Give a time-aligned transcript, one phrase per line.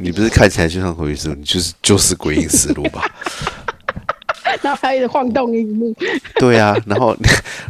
[0.00, 3.04] 你不是看起来就像鬼影实录，你就是就是鬼影实录吧？
[4.62, 5.94] 然后还一直晃动荧幕，
[6.40, 7.14] 对啊，然后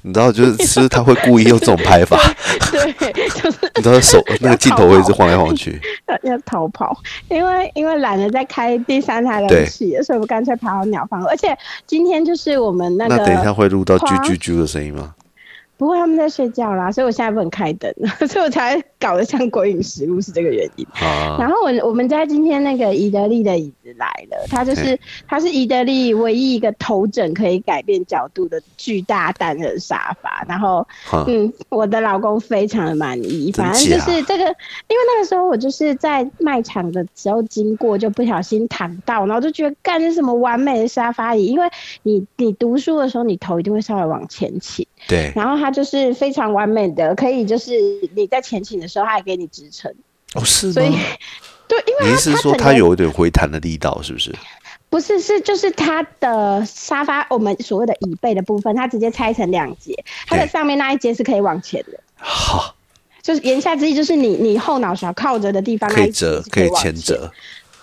[0.02, 2.16] 你知道就是其实他会故意用这种拍法，
[2.70, 5.80] 对，就是 你知道手那个镜头会一直晃来晃去。
[6.06, 6.96] 要要逃跑，
[7.28, 11.24] 因为因为懒得再开第三台冷气，所以我干脆跑到鸟房。
[11.26, 11.56] 而且
[11.86, 15.14] 今天就是我们那个，那等一下会录到啾啾啾的声音吗？
[15.78, 17.90] 不过，他们在睡觉啦，所以我现在不能开灯，
[18.28, 20.86] 所以我才搞得像鬼影实录是这个原因。
[21.38, 30.44] 然后我我们家今天那个伊德利的椅子来了，它就是它是伊德利唯一一个头枕可以改变角度的巨大单人沙发。
[30.48, 30.86] 然后
[31.26, 33.52] 嗯，我的老公非常的满意。
[33.52, 41.68] 反正就是这个，因为那个时候我就是在卖场的时候经过，就不小心躺到，然后就觉得干是什么完美的沙发椅，因为
[42.02, 44.84] 你你读书的时候，你头一定会稍微往前倾。
[45.06, 47.72] 对，然后它就是非常完美的，可以就是
[48.14, 49.92] 你在前倾的时候，它还给你支撑。
[50.34, 50.90] 哦，是所以，
[51.68, 54.34] 对，因为你是说它有一点回弹的力道，是不是？
[54.90, 59.94] 不是，是就是它的沙发，我们所谓的椅背的部分，它直接拆成两节，
[60.26, 62.00] 它的上面那一节是可以往前的。
[62.16, 62.74] 好，
[63.22, 67.30] 就是言下之意，就是你你后脑勺靠着的地方，可以折，可以前折。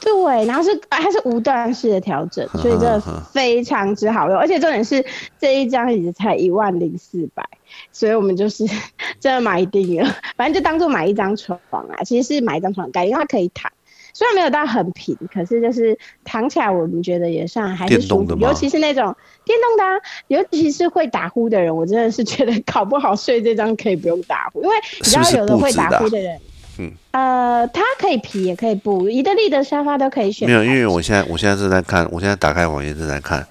[0.01, 3.01] 对，然后是它是无段式的调整，所以真的
[3.31, 5.03] 非常之好用，而且重点是
[5.39, 7.43] 这一张椅子才一万零四百，
[7.91, 8.65] 所以我们就是
[9.19, 13.71] 真的买定了，反正就当做买一张床啊，其实是买一张床盖，因为它可以躺，
[14.13, 26.39] 虽然没有到很平，可是就是躺起来我们觉得也算还是舒服，尤其是那种电动的，尤其是会打呼的人，我真的是觉得搞不好睡这张可以不用打呼，因为你知道有的会打呼的人。
[26.77, 30.47] 嗯，呃，它可以皮也可以布，意大利的沙发都可以选。
[30.47, 33.45] 没有，因为我现在我现在正在看，我现在打开网页正在看，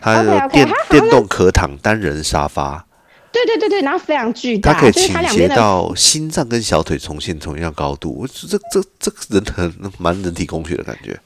[0.00, 2.84] 它有电电动可躺单人沙发。
[3.30, 8.16] 对对对对，然后非常巨大，它可以倾斜到心脏跟小腿重现同样高度。
[8.20, 11.18] 我这这这人很蛮人体工学的感觉。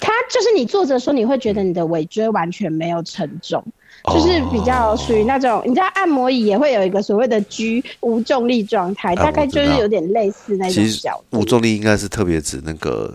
[0.00, 3.64] 它就是你坐着的时候，你会觉得你的尾椎完全没有沉重。
[4.12, 11.38] 就是比较属于那种，你知道按摩椅也会有一个所谓的居无重力状态，大概就是有点类似那种角度。
[11.38, 13.14] 无重力应该是特别指那个，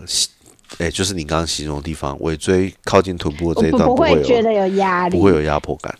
[0.78, 5.96] 哎，就是你刚刚形容的地方，尾椎靠近臀部这一段不会觉得有压力，不会有压迫感。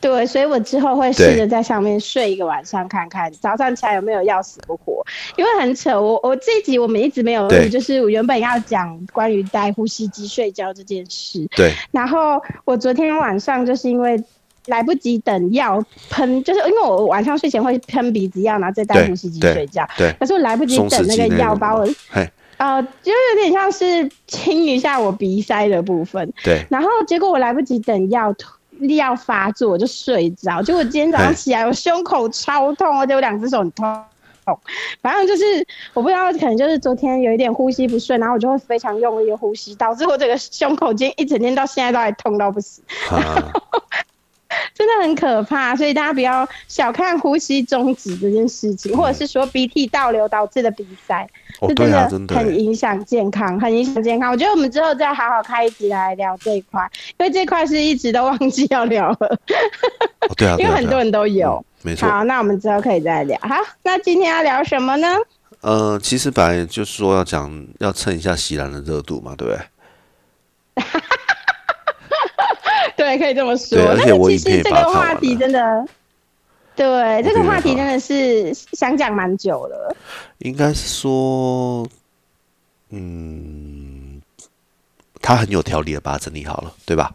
[0.00, 5.04] 对，所以我之后会试着在上面睡一个晚上，看看早上起来有没有要死不活。
[5.36, 11.46] 因为很扯，我我这集我们一直没有录，就是我原本要讲关于戴呼吸机睡觉这件事。
[11.54, 11.74] 对。
[11.90, 14.22] 然后我昨天晚上就是因为
[14.66, 19.86] 来不及等药喷，就是因为我晚上睡前会喷鼻子药，然后再戴呼吸机睡觉。
[19.98, 20.10] 对。
[20.18, 21.86] 可是我来不及等那个药把我，
[22.56, 26.32] 呃，就有点像是清一下我鼻塞的部分。
[26.42, 26.64] 对。
[26.70, 28.34] 然后结果我来不及等药。
[28.88, 34.04] 要发作我就睡着，结果今天早上起来我胸口超痛，而且我两只手很痛，
[35.00, 35.44] 反正就是
[35.94, 42.82] 我不知道，可能就是昨天有一点呼吸不顺，然后我就会非常用力的呼吸，导致我这个胸口今天一整天到现在都还痛到不死。
[44.74, 51.28] 真的很可怕，所以大家不要小看呼吸终止这件事情，或者是说鼻涕倒流导致的鼻塞，
[51.60, 54.30] 这真的很影响健康，很影响健康。
[54.32, 56.88] 我觉得我们之后再好好开一集来聊这一块，
[57.18, 59.38] 因为这块是一直都忘记要聊了。
[60.36, 62.08] 对啊，因为很多人都有，没错。
[62.08, 63.38] 好，那我们之后可以再聊。
[63.42, 65.08] 好，那今天要聊什么呢？
[65.60, 69.62] 呃，其实本来就是说要讲，要蹭一下西兰的热度嘛，对不对？
[73.00, 73.78] 对，可以这么说。
[73.96, 75.86] 但是其实这个话题真的，
[76.76, 79.96] 对这个话题真的是想讲蛮久了。
[80.40, 81.88] 应该是说，
[82.90, 84.20] 嗯，
[85.22, 87.10] 他很有条理的把它整理好了，对吧？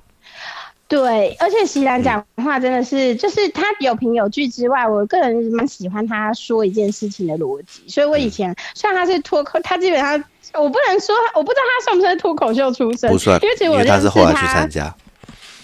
[0.87, 7.83] 对，而且席然讲话真的是，就是他有凭有据之外，我个人蛮喜欢他说一件事情的逻辑。
[7.87, 10.13] 所以我以前虽然他是脱口，他基本上
[10.53, 14.95] 我不能说，我不知道他算不算脱口秀出身，不算，因为其实我他是后来去参加。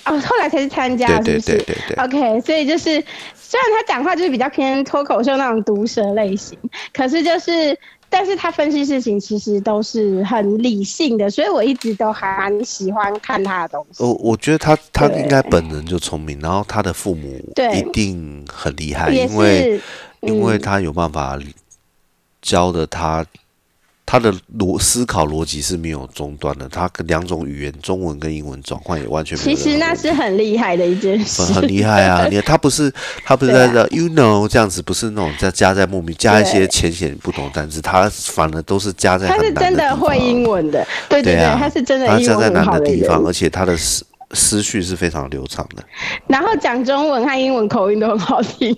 [0.05, 3.03] 哦，后来才是参加，对对对对对？OK，所以就是
[3.35, 6.57] 虽然他讲话就是比较偏脱口秀那种毒舌类型，
[6.93, 7.77] 可是就是，
[8.09, 14.03] 但是他分析事情其实都是很理性的，所以我一直都还蛮喜欢看他的东西。
[14.03, 17.39] 我我觉得他他应该本人就聪明，然后他的父母
[17.73, 19.79] 一定很厉害，因为
[20.21, 21.37] 因为他有办法
[22.41, 23.25] 教的他。
[24.11, 24.29] 他的
[24.59, 29.37] 逻思考逻辑是没有中断的，他两种语言，中文跟英文转换也完全。
[29.39, 32.27] 其实那是很厉害的一件事，很厉害啊！
[32.29, 32.93] 你看他不是
[33.23, 39.27] 他不是在这 you know 这样子，不是那种在加在莫名加一些浅显不同单词，他反而都是加在。
[39.27, 45.81] 他是真的会英文的，对对对，他是真的英文很好的地方，而且他的思思绪是非常流畅的。
[46.27, 48.75] 然后讲中文和英文口音都很好听。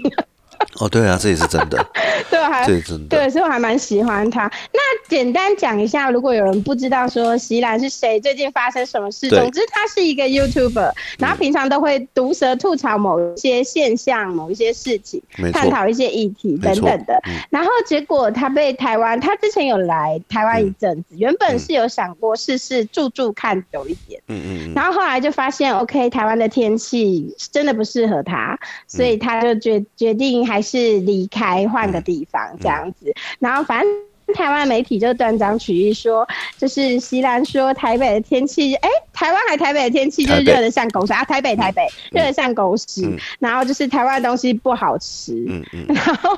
[0.80, 1.86] 哦，对啊，这也是真的。
[2.30, 3.18] 对，还这真的。
[3.18, 4.51] 对，所以我还蛮喜欢他。
[4.71, 9.30] 那简单讲一下，如果有人不知道说席兰是谁，最近发生什么事？
[9.30, 15.21] 总之，他是一个 YouTuber，然后平常都会毒舌吐槽某一些现象、某一些事情，
[15.51, 17.21] 探讨一些议题等等的。
[17.50, 28.57] 然后结果他被台湾，他之前有来台湾一阵子，原本是有想过试试住住看久一点，嗯嗯，然后后来就发现，OK，台湾的天气真的不适合他，
[28.88, 33.14] 所以他就决决定还是离开，换个地方这样子。
[33.40, 34.12] 然后反正。
[34.34, 36.28] 台湾媒体就断章取义说，
[36.58, 41.24] 就是席兰说台北的天气，哎，台湾还台北的天气就热的像狗屎啊！
[41.25, 45.34] 台北台北热的像狗屎，然后就是台湾的东西不好吃。
[45.48, 45.86] 嗯嗯。
[45.90, 46.31] 然后，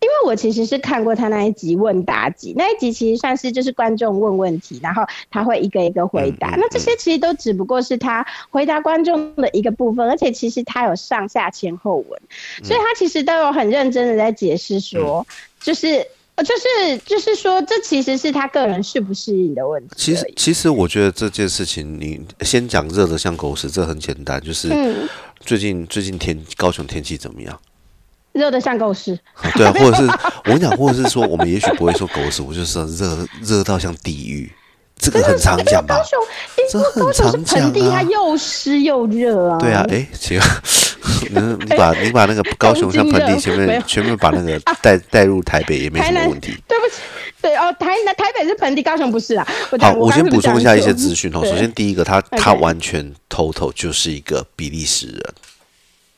[0.00, 6.56] 因为我其实是看过他那一集问答集，那一集其实算是就是观众问问题，然后他会一个一个回答。
[6.56, 12.20] 那这些其实都只不过是他回答观众的一个部分，而且其实他有上下前后文，
[12.64, 15.26] 所以他其实都有很认真的在解释说，
[15.60, 16.06] 就是。
[16.36, 19.94] 呃，就是就是说，这其实是他个人适不适应的问题。
[19.96, 24.40] 其实，其实我觉得这件事情，你先讲热的像狗屎，这很简单。
[24.42, 24.68] 就是
[25.40, 27.58] 最近最近天高雄天气怎么样？
[28.32, 29.18] 热的像狗屎。
[29.54, 34.52] 对啊，或者是我跟你讲，或者是说，我们也许不会说狗屎，我就是热热到像地狱。
[34.98, 36.02] 这个很常讲吧？
[36.70, 37.72] 这很常讲啊。
[37.90, 39.58] 它又湿又热啊。
[39.58, 40.38] 对啊，哎，行。
[41.30, 46.56] 你你把你把那个高雄像盆地前面全部把那个带 带入台北也没什么问题。
[46.66, 47.02] 对不起，
[47.40, 49.46] 对哦，台南台北是盆地，高雄不是啊。
[49.80, 51.44] 好，我先补充一下一些资讯哦。
[51.44, 55.34] 首先第一个，他他完全 total 就是一个比利时人。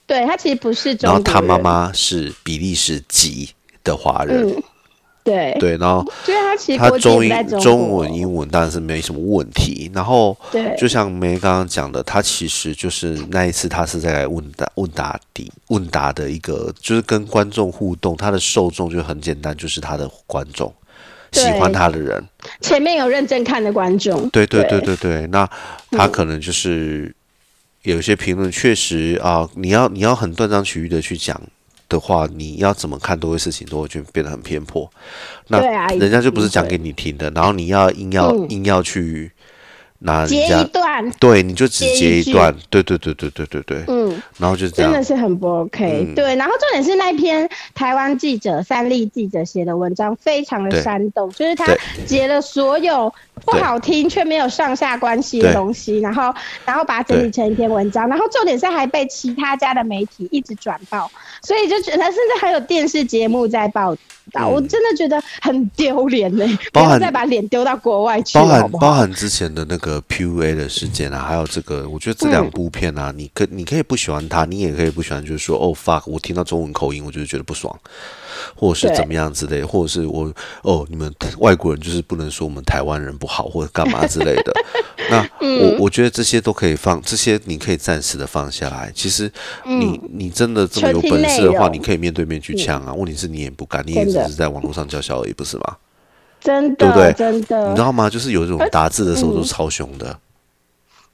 [0.07, 0.97] 对他其实不是。
[1.01, 3.51] 然后他妈妈是比利时籍
[3.85, 4.63] 的华人。
[5.29, 6.05] 对对，然后
[6.79, 9.91] 他中英中文英文当然是没什么问题。
[9.95, 18.17] 然后，对，就像梅刚刚讲的，他其实就是那一次他是在问答问答底问答的一个，就是跟观众互动。
[18.17, 20.73] 他的受众就很简单，就是他的观众
[21.33, 22.23] 喜欢他的人。
[22.61, 25.27] 前面有认真看的观众，对对对对对。
[25.27, 25.49] 那
[25.91, 27.15] 他可能就是
[27.83, 31.41] 有些评论确实啊，你要你要很断章取义的去讲。
[31.89, 34.91] 的话，你要怎么看，都会事情都会就变得很偏颇。
[35.47, 35.61] 那
[35.97, 39.33] 人家就不是讲给你听的，然后你要硬要硬要去。
[40.29, 53.13] 截一段，对，你就只截一段，对对对对对对对，嗯，然后就这样，真的是很不 OK，对，然后重点是那篇台湾记者三立记者写的文章非常的煽动，就是他截了所有
[53.45, 56.33] 不好听却没有上下关系的东西，然后
[56.65, 61.11] 然后把它整理成一篇文章，然后重点是还被其他家的媒体一直转报，
[61.43, 63.97] 所以就觉得甚至还有电视节目在报。
[64.47, 68.39] 我真的觉得很丢脸呢，不要再把脸丢到国外去。
[68.39, 77.75] 包含包含之前的那个 PUA 的事件啊，还有这个，我觉得这两部片啊，你可你可以不喜欢他，你也可以不喜欢，就是说哦 fuck，我听到中文口音，我就觉得不爽。
[78.55, 80.33] 或者是怎么样之类，或者是我
[80.63, 84.53] 哦，你们外国人就是不能说我们台湾人不好或者干嘛之类的。
[85.11, 88.91] 那我我觉得这些都可以放，这些你可以暂时的放下来。
[88.95, 89.31] 其实
[89.65, 92.93] 你你真的这么有本事的话，你可以面对面去呛啊。
[92.93, 95.77] 问题是你也不敢，你也只是在网络上叫嚣而已，不是吗？
[96.41, 97.13] 真的，对不对？
[97.15, 98.11] 真的，你知道吗？
[98.11, 100.19] 就是有这种打字的时候都超凶的。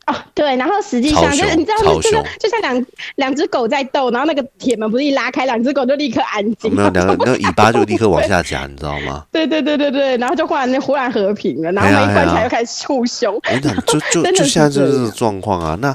[0.07, 2.87] 哦，对，然后实际上就是你知道，就是就像两
[3.17, 9.25] 两只狗在斗，然后那个铁门不是一拉开，两只狗就立刻安静，没有两个那个尾巴就立刻往下夹，你知道吗？
[9.33, 13.35] 对对对对对，然后就忽然忽然和平了，然后一关起来又开始互凶。
[13.35, 15.77] 我讲就就 就现在就是状况啊。
[15.81, 15.95] 那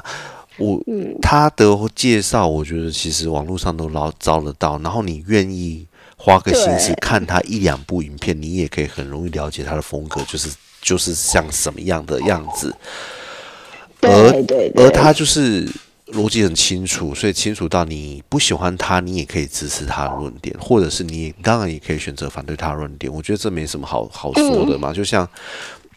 [0.58, 0.80] 我
[1.22, 1.64] 他的
[1.94, 5.86] 介绍，我觉得其实网络上都捞找得到，然后你愿意
[6.16, 10.50] 花个心思看他一两部影片，你也可以很容易了解他的风格，就是
[10.82, 12.74] 就是像什么样的样子。
[14.02, 14.44] 而
[14.76, 15.68] 而他就是
[16.12, 23.12] 逻辑很清楚，所以清楚到你不喜欢他，你也可以支持他的论点，或者是你当然也可以选择反对他的论点。
[23.12, 24.92] 我觉得这没什么好好说的嘛。
[24.92, 25.28] 就像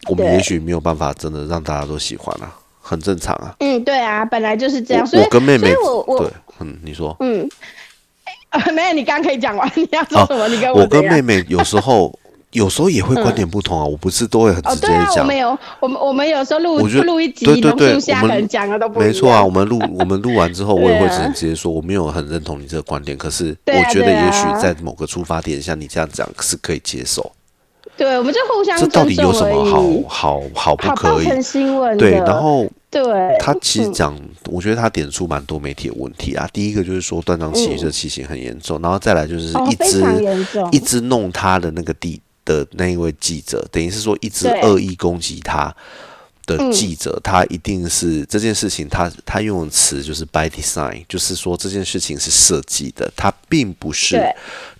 [0.08, 3.56] 我们也许没有办法真的让大家都喜欢啊，很正常啊。
[3.60, 5.08] 嗯，对啊，本来就是这样。
[5.12, 6.30] 我跟妹妹，我我对，
[6.60, 7.48] 嗯，你说，嗯，
[8.74, 10.46] 没有，你刚可以讲完，你要说什么？
[10.48, 12.16] 你跟我我跟妹妹有时候。
[12.54, 15.18] 有时候也会观点不同啊，我不是都会很直接讲。
[15.18, 19.44] 我们有，我们我们有时候录录一集，录下可能讲的都不没错啊。
[19.44, 27.32] 我们录 我们录完之后，我也会直接说，我没有很认同你这个观点，可是我觉得也许在某个出发点下，你这样讲是可以接受。
[27.96, 31.26] 对，我们就互相这到底有什么好好好不可以？
[31.98, 33.04] 对，然后对
[33.38, 34.16] 他其实讲，
[34.50, 36.48] 我觉得他点出蛮多媒体的问题啊。
[36.52, 40.04] 第一个就是说断章取义，这情形很严重，然后再来就是一直
[40.72, 42.20] 一直弄他的那个地。
[42.44, 45.74] 的那一位记者，等于是说一直恶意攻击他，
[46.46, 54.20] 的记者，他一定是这件事情，他他用的词就是 by design，就是说这件事情是设计的，他并不是，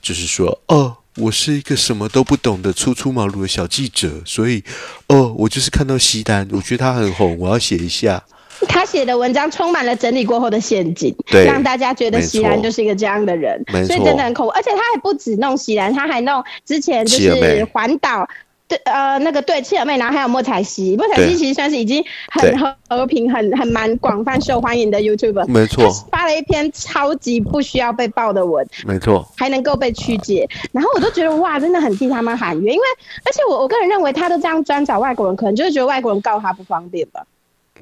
[0.02, 4.62] 就是说，哦，我是一个什么都不懂的初出茅庐的小记者，所以，
[5.06, 8.22] 哦，我就是看到西单，我觉得他很红，我要写一下。
[8.66, 11.14] 他写的文章充满了整理过后的陷阱，
[11.46, 14.52] 让大家觉得席兰就是一个这样的人，所以真的很恐怖。
[14.52, 18.28] 而且他还不止弄席兰，他还弄之前就是环岛。
[18.66, 22.02] 对，呃，那个对，切尔妹，然后还有莫彩希，莫彩希其实算是已经
[22.32, 32.86] 很和平、很很蛮广泛受欢迎的 YouTuber，没错，发了一篇超级不需要被爆的文，没错，还能够被曲解，然后我都觉得哇，真的很替他们喊冤，因为
[33.26, 37.22] 而且我我个人认为他都这样专找外国人，可能就是觉得外国人告他不方便吧。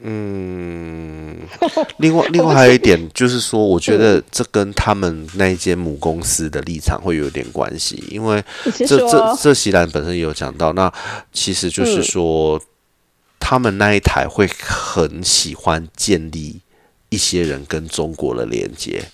[0.05, 1.37] 嗯，
[1.99, 10.93] 另外另外还有一点就是说，我觉得这跟他们那一间母公司的立场会有点关系，因为这这这席兰本身也有讲到，那
[11.33, 12.61] 其实就是说，
[13.39, 16.61] 他们那一台会很喜欢建立
[17.09, 19.05] 一些人跟中国的连接。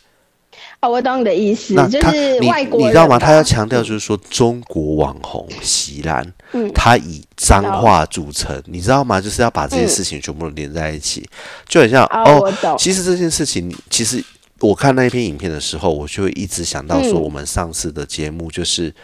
[0.80, 3.18] 哦，我懂你的意思，就是外国，你知道吗？
[3.18, 9.20] 他要强调就是说，中国网红席兰，嗯，他以脏话著称，你知道吗？
[9.20, 11.28] 就是要把这些事情全部连在一起，
[11.66, 12.52] 就很像哦。
[12.78, 14.22] 其实这件事情，其实
[14.60, 18.94] 我看那一篇影片的时候，我就会一直想到说，我们上次的节目就是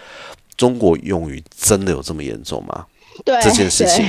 [0.57, 2.87] 中国用语真的有这么严重吗？
[3.25, 4.09] 对这件事情，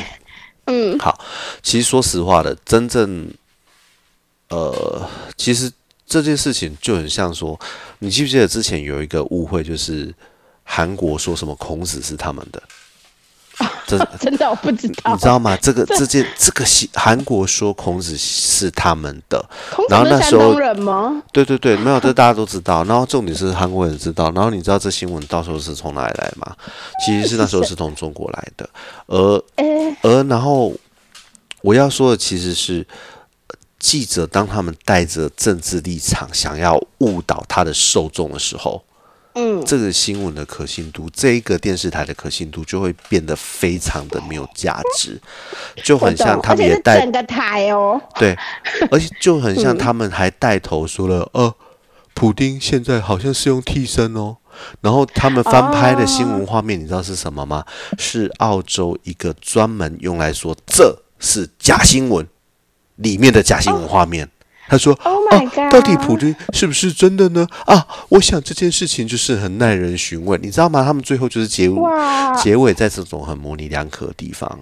[0.65, 1.19] 嗯，好，
[1.63, 3.27] 其实说实话的，真正，
[4.49, 5.71] 呃，其实。
[6.05, 7.59] 这件事情就很像说，
[7.99, 10.13] 你记不记得之前有一个误会，就是
[10.63, 12.61] 韩国说什么孔子是他们的，
[13.87, 15.57] 这真的我不知道，你知道吗？
[15.57, 19.43] 这个这件这个韩国说孔子是他们的，
[19.89, 21.21] 然后那时候人吗？
[21.33, 22.83] 对对对，没有，这大家都知道。
[22.83, 26.55] 然后重点是韩国人知道，然后你知道这新闻到时候是从哪里来吗？
[27.03, 28.69] 其实是那时候是从中国来的，
[29.07, 29.43] 而
[30.03, 30.71] 而然后
[31.61, 32.85] 我要说的其实是。
[33.79, 38.83] 记者当他们带着政治立场想要误导他的受众的时候，
[39.33, 45.19] 嗯，这个新闻的可信度，这一个电视台的可信度就会变得非常的没有价值，
[45.83, 48.35] 就很像他们也带整个台哦，对，
[48.89, 51.53] 而且就很像他们还带头说了，呃，
[52.13, 54.37] 普丁现在好像是用替身哦，
[54.79, 57.65] 然后他们翻拍的新闻画面，你知道是什么吗？
[57.99, 62.25] 是澳洲一个专门用来说这是假新闻。
[62.95, 64.29] 里面的假新闻画面，
[64.67, 65.19] 他说：“哦，
[65.71, 67.47] 到底普京是不是真的呢？
[67.65, 70.83] 啊，我想这件事情就是很耐人寻味，你知道吗？
[70.83, 71.81] 他们最后就是结尾，
[72.41, 74.59] 结尾在这种很模棱两可的地方。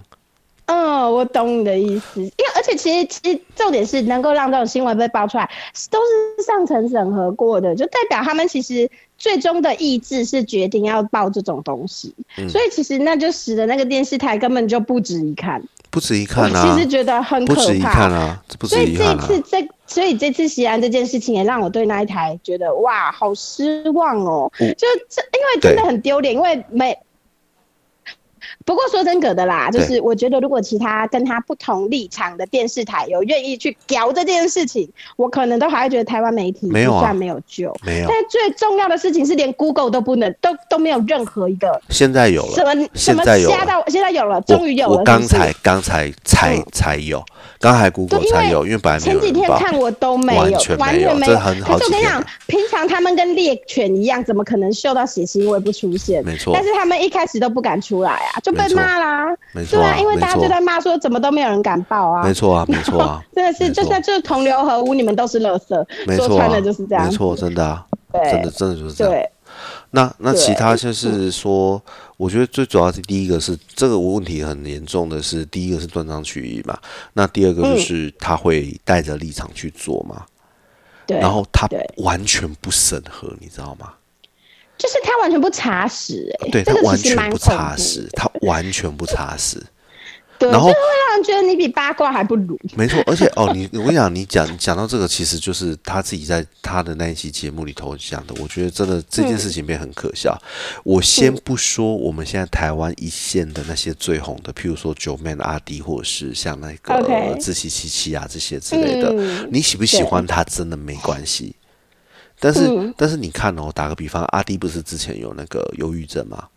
[0.65, 5.49] 嗯，我懂你的意思，因为而且其实其实重点是能够让这种新闻被爆出来，
[5.91, 8.89] 都是上层审核过的，就代表他们其实
[9.23, 12.13] 最终的意志是决定要报这种东西，
[12.49, 16.75] 所以其实那就使得那个电视台根本就不值一看。”不值一看啊！
[16.75, 17.61] 其实觉得很可怕。
[17.61, 18.43] 不值一看啊！
[18.63, 24.51] 所以这次这，所以这次西安这件事情也让我对那一台觉得哇，好失望哦！
[24.59, 26.97] 就这，因为真的很丢脸，因为没。
[28.65, 37.73] 不过说真格的啦，就是我觉得如果其他跟他不同立场的电视台有愿意去聊这件事情，我可能都还会觉得台湾媒体没有算没有救。
[37.85, 38.07] 没有。
[38.07, 41.81] 但最重要的事情是，连 Google 都不能，都都没有任何一个。
[41.89, 42.51] 现在有了。
[42.53, 42.87] 什么？
[42.93, 43.49] 现在有。
[43.49, 43.83] 吓到！
[43.87, 44.97] 现在有了，终于有了。
[44.97, 47.23] 我刚才刚才才才有，
[47.59, 51.77] 刚才 Google 才有，因为本来前几天看我都没有，完全没有，这很好。
[51.77, 56.23] 就我跟你讲，平常他们跟猎犬一样，怎么可能嗅到血腥味不出现？
[56.25, 56.53] 没错。
[56.53, 59.35] 但是他们一开始都不敢出来啊，就被骂啦。
[59.53, 62.23] 没错啊，因为大家就在骂说，怎么都没有人敢报啊。
[62.23, 66.15] 没错啊， 没错啊，真的是，就算就是同流合污，你们都是垃圾。
[66.15, 67.05] 说穿了就是这样。
[67.05, 69.13] 没错，真的啊，真的真的就是这样。
[69.13, 69.29] 对。
[69.91, 71.79] 那那其他就是说，
[72.17, 76.75] 我觉得最主要是第一个是这个问题很严重的是，第一个是断章取义嘛。
[77.13, 80.25] 那第二个就是他会带着立场去做嘛。
[81.05, 81.19] 对。
[81.19, 83.93] 然后他完全不审核，你知道吗？
[84.77, 89.63] 就是他完全不查实，哎，对他完全不查实，他完全不查实，
[90.39, 92.59] 然后就会让人觉得你比八卦还不如。
[92.75, 98.33] 没错，而且哦，你 我跟你讲，你讲讲到这个，其实就是他自己在他的那一期节目里头讲的。
[98.41, 100.37] 我觉得真的这件事情变很可笑。
[100.83, 109.13] 我先不说我们现在台湾一线的那些最红的，譬如说九 man 阿迪，或者是像那个自欺欺欺啊这些之类的，
[109.49, 111.55] 你喜不喜欢他真的没关系。
[112.43, 116.49] 但是，但是你看哦，打个比方，阿弟不是之前有那个忧郁症吗？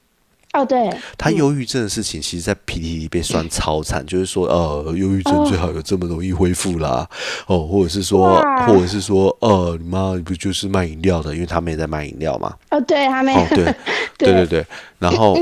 [0.52, 7.06] 哦，对，他忧郁症的事情，其实，在 PTT 被酸超惨，就是说，呃，忧郁症最好有这么容易恢复啦，
[7.46, 11.34] 哦，或者是说，或者是说，呃，你妈不就是卖饮料的？
[11.34, 12.56] 因为他们也在卖饮料嘛。
[12.70, 13.34] 哦，对，他没。
[13.34, 13.64] 哦，对，
[14.18, 14.66] 对对对。
[14.98, 15.36] 然后，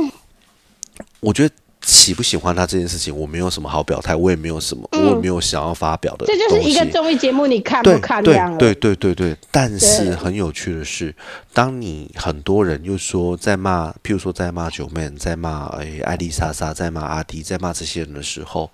[1.20, 1.54] 我觉得
[1.84, 6.26] 喜不喜欢他这件事情，我没有什么好表态，我也没有什么，我也没有想要发表的。
[6.26, 9.36] 这就是一个综艺节目，你看不看对对对对对。
[9.50, 11.14] 但是很有趣的是，
[11.52, 18.70] 当你很多人又说在骂，譬如说在骂九妹，在骂哎艾丽莎莎，在骂阿迪，在骂这些人的时候，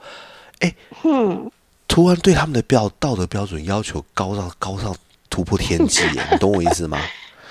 [0.60, 0.74] 哎，
[1.04, 1.50] 嗯，
[1.88, 4.94] 突然对他们的标道德标准要求高到高到
[5.28, 6.02] 突破天际，
[6.32, 6.98] 你懂我意思吗？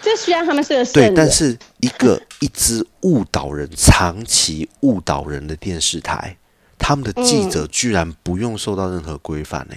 [0.01, 6.37] 这虽然他们是个对，但是一个一支误导人、长期误导人的电视台，
[6.77, 9.75] 他们的记者居然不用受到任何规范呢？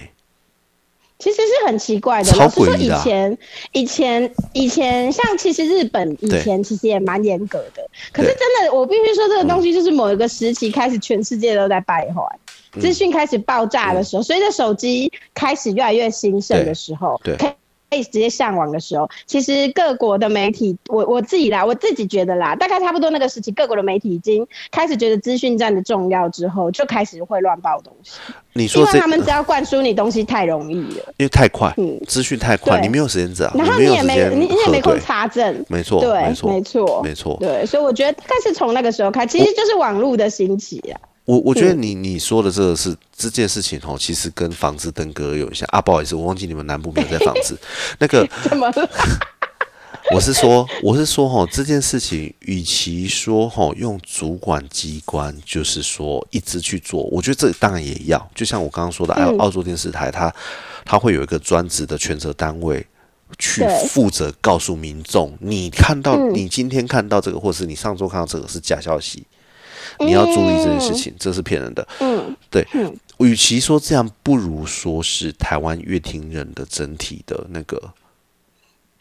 [1.19, 2.35] 其实是很奇怪的。
[2.37, 3.37] 老实说，以前、
[3.71, 7.87] 以前、以前，像其实日本以前其实也蛮严格的。
[8.11, 12.21] 可是真的，我必须说，这个东西就是某一个时期开始，全世界都在败坏，
[12.81, 17.37] 资讯开始爆炸的时候，随着手机开始越来越兴盛的时候，对。
[17.37, 17.55] 可
[17.93, 28.19] 以直接上网的时候，其实各国的媒体，我我自己啦，我自己觉得啦，大概差不多那个时期，各国的媒体已经开始觉得资讯站的重要之后，就开始会乱报东西。
[28.53, 40.99] 你说，因为他们只要灌输你东西太容易了，因为太快，嗯，资讯太快，你没有时间找，然后你也没你你也没空查证，没错，对，没错，没错，没错，对，所以我觉得但是从那个时候开，其实就是网络的兴起啊。
[41.25, 47.57] 我我觉得你你说的这个是这件事情哦，其实跟房子登革有一些啊，不好意思，我忘记你们南部没有在房子
[47.99, 48.27] 那个。
[48.43, 48.89] 怎么了？
[50.11, 60.33] 我是说，我是说哈，这件事情与其说哈用主管机关，就是说一直去做，我觉得这当然也要，就像我刚刚说的，澳澳洲电视台，它
[60.83, 62.85] 它会有一个专职的权责单位
[63.39, 69.25] 去负责告诉民众，你看到你今天看到这个，或是你上周看到这个是假消息。
[69.99, 71.87] 你要注意这件事情，这是骗人的。
[71.99, 72.65] 嗯，对。
[73.19, 77.81] 与其说这样，不如说是台湾乐听人的整体的那个。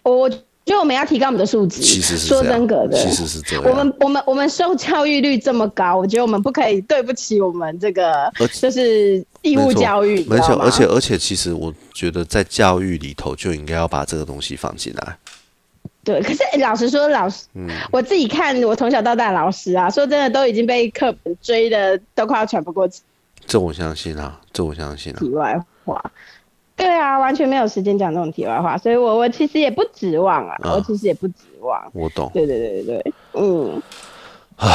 [0.05, 1.81] 我觉得我们要提高我们的素质。
[1.81, 3.65] 其实是说真格的，其实是这样。
[3.65, 8.31] 我们我们我们受教育率这么高，我觉得我们不可以对不起我们这个，
[8.61, 10.23] 就是义务教育。
[10.25, 15.19] 没错，而且而且，其实我觉得在教育里头就应该要把这个东西放进来。
[16.05, 17.47] 对，可是老实说，老师，
[17.93, 23.03] 我自己看我从小到大老师啊，说真的都已经被课本追的都快要喘不过气。
[23.47, 25.19] 这我相信啊，这我相信啊。
[25.21, 26.03] 题外话，
[26.77, 31.91] 对啊，完全没有时间讲这种题外话，所以我我其实也不指望啊，我其实也不指望。
[31.93, 32.31] 我懂。
[32.35, 33.81] 对对对对对，嗯。
[34.57, 34.67] 啊。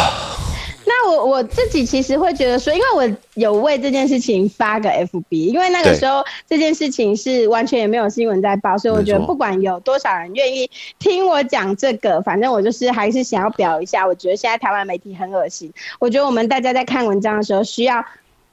[0.90, 15.70] 那我我自己其实会觉得说，因为我有为这件事情发个 FB，因为那个时候这件事情是完全也没有新闻在报，所以我觉得不管有多少人愿意听我讲这个，反正我就是还是想要表一下，我觉得现在台湾媒体很恶心。
[16.00, 18.02] 我觉得我们大家在看文章的时候需要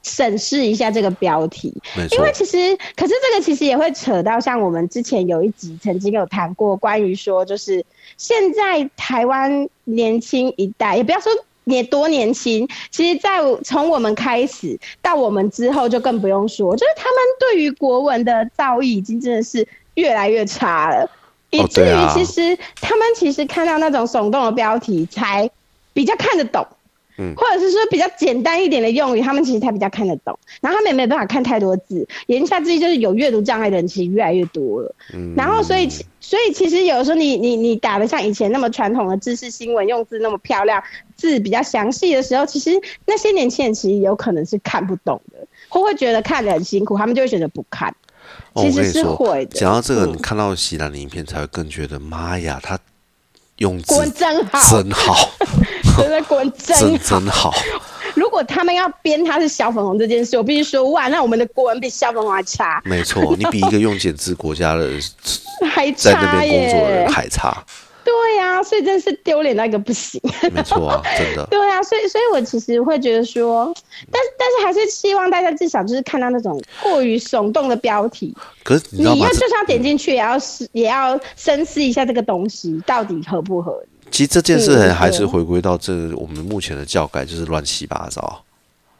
[0.03, 1.73] 审视一下这个标题，
[2.11, 7.85] 因为其实可是这个其实也会扯到像我们之前有一集曾经有谈过关于说，就是
[8.17, 11.31] 现在台湾年轻一代，也不要说。
[11.65, 21.09] 也多年轻，其实，在从我们开始到我们之后，就更不用说，就是他们对于国文的造诣已经真的是越来越差了，
[21.49, 25.49] 以至于其实他们其实看到那种耸动的标题才
[25.93, 26.65] 比较看得懂。
[27.35, 34.95] 或者是说比较简单一点的用语，他们其实才比较看得懂，然后他们也没办法看太多字，言下之意就是有阅读障碍的人其实越来越多了。
[35.13, 40.83] 嗯，然后所以所以其实有的时候你你你打的像以前那么传统的知识新闻，用字那么漂亮，
[41.15, 42.71] 字比较详细的时候，其实
[43.05, 45.37] 那些年轻人其实有可能是看不懂的，
[45.69, 47.95] 或会觉得看得很辛苦，他们就会选择不看。
[48.55, 49.59] 其实是会的。
[49.59, 52.77] 讲到这个，你看到喜兰的影片才会更觉得妈呀，他。
[53.57, 55.29] 用字真好，真好，
[55.97, 57.53] 真的滚真真好。
[58.13, 62.81] 如果他们要编他是小粉红这件事，我必须说哇，那我们的国文比小粉红还差。
[62.85, 64.89] 没错，你比一个用简字国家的
[65.69, 67.63] 还在那边工作的人还差。
[68.05, 70.21] 对呀，所以真是丢脸到一个不行。
[70.53, 71.45] 没错啊， 真的。
[71.49, 73.73] 对啊，所以所以我其实会觉得说，
[74.11, 78.33] 但但是还是希望大家至少就是看到那种过于耸动的标题。
[78.63, 83.87] 可是你要就算要点进去，也要是也要深思一下这个东西到底合不合理。
[84.11, 88.43] 其实这件事情还是回归到这我们目前的教改就是乱七八糟。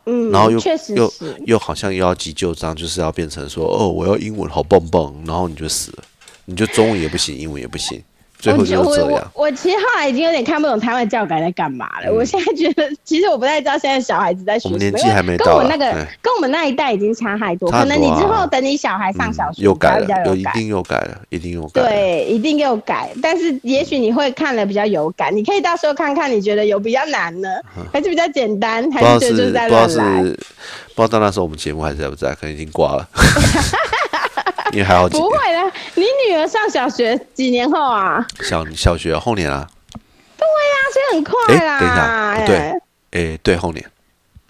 [0.08, 0.60] 嗯，然后又
[0.96, 1.14] 又
[1.46, 6.04] 又好像又要急救章，就是要变成说哦，我要英文好棒棒，然后你就死了，
[6.46, 8.04] 你就中文也不行，英文也不行。
[8.44, 12.14] 我我我我其实后来已经有点看不懂台湾教改在干嘛了。
[12.14, 14.78] 我现在觉得，其实我不太知道现在小孩子在学什么。
[14.78, 17.72] 年纪还没到，跟我那个跟我们那一代已经差太多。
[17.72, 21.82] 可能你之后等你小孩上小学，又改了，有一定又改了，一定又改。
[21.82, 23.10] 对，一定又改。
[23.22, 27.50] 但是也许你会看了比较有感，你可以到时候看看，你觉得有比较难呢，
[27.92, 28.92] 还是比较简单？
[28.92, 30.22] 还是就是在乱来？
[30.96, 32.36] 不知道到那时候我们节目还在不在？
[32.36, 33.10] 可能已经挂了。
[34.72, 35.08] 你还好？
[35.08, 38.26] 不会的，你女儿上小学几年后啊？
[38.42, 39.68] 小小学后年啊？
[40.38, 41.80] 对呀，所以很快啦。
[41.80, 42.58] 等一下，对，
[43.12, 43.84] 哎，对，后年。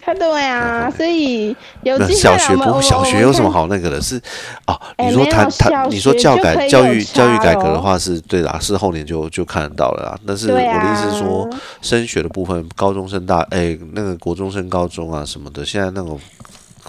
[0.00, 4.00] 他对啊，所以有小学不小学有什么好那个的？
[4.00, 4.20] 是
[4.68, 10.18] 哦，你说他他你说教改教育教育改革的话是对的，是后年就就看得到了啊。
[10.24, 11.50] 但是我的意思是说，
[11.82, 16.20] 升学的部分，高中升大哎，那个国中升高中啊什么的，现在那种。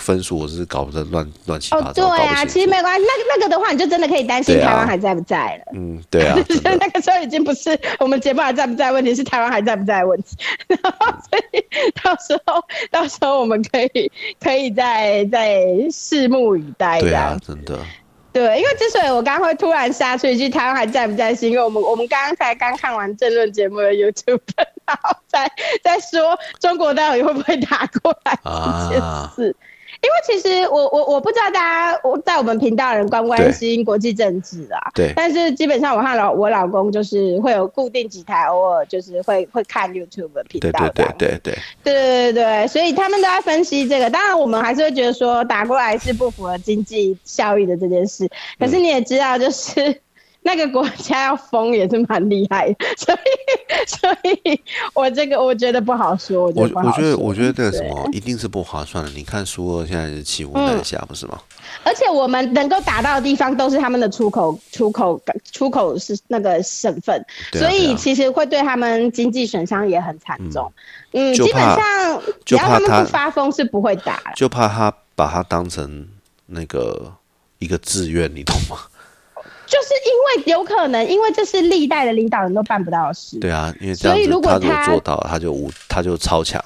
[0.08, 1.88] 分数我是搞得乱乱七八糟。
[1.90, 3.06] 哦，对啊，其实没关系。
[3.06, 5.74] 那那个的话，你就真的可以担心台湾还在不在了。
[5.76, 6.38] 嗯，对啊。
[6.80, 10.38] 那个时候已经不是我们节目还在不在问题，是台湾还在不在问题。
[10.70, 11.66] 然后所以
[12.02, 14.10] 到时候到时候我们可以
[14.42, 15.58] 可以再再
[15.92, 17.02] 拭目以待。
[17.02, 17.78] 对啊，真的。
[18.32, 24.40] 对，因为之所以我刚刚会突然杀出一句台湾还在不在，是因为我们我们刚刚才刚看完政论节目的 YouTube，
[24.86, 25.52] 然后在
[25.84, 29.02] 在说中国到底会不会打过来这件
[29.36, 29.56] 事。
[30.02, 34.80] 因为其实我我我不知道大家我在我们频道人关不关心国际政治啊？
[34.94, 35.12] 对。
[35.16, 40.90] 但是基本上我和老我老公就是会有固定几台，偶尔就是会会看 YouTube 频道。
[40.94, 41.58] 对对对对对。
[41.84, 44.10] 对对对对，所以他们都在分析这个。
[44.10, 48.30] 当然我们还是会觉得说打过来是不符合经济效益的这件事。
[48.60, 50.02] 可是你也知道，就是。
[50.48, 54.62] 那个国家要封也是蛮厉害，所以所以
[54.94, 56.46] 我这个我觉得不好说。
[56.56, 59.12] 我我觉得我觉得这个什么一定是不划算的。
[59.12, 61.38] 你看苏俄现在是气无难下，不是吗？
[61.84, 70.72] 而且我们能够打到的地方都是他们的出口出口出口是那个省份，所以其实会对他们经济损伤也很惨重。
[71.12, 76.08] 嗯，基本上只要他们不发疯是不会打，就怕他把它当成
[76.46, 77.14] 那个
[77.60, 78.78] 一个志愿，你懂吗？
[79.68, 83.38] 就是因为有可能，因为这是历代的领导人都办不到的事。
[83.40, 86.64] 对啊，因为所以如果他做到，他就无他就超强。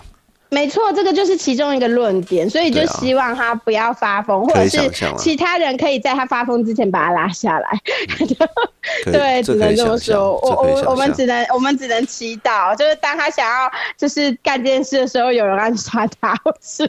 [0.53, 7.69] 没错，这个就是其中一个论点，所以就希望他不要发疯，或者是其他人可以在他发疯之前把他拉下来。
[9.09, 10.37] 对，只能这么说。
[10.41, 16.83] 我我我们只能我们只能祈祷，就是当他想要就是干这件事的时候，有人暗杀他，或是。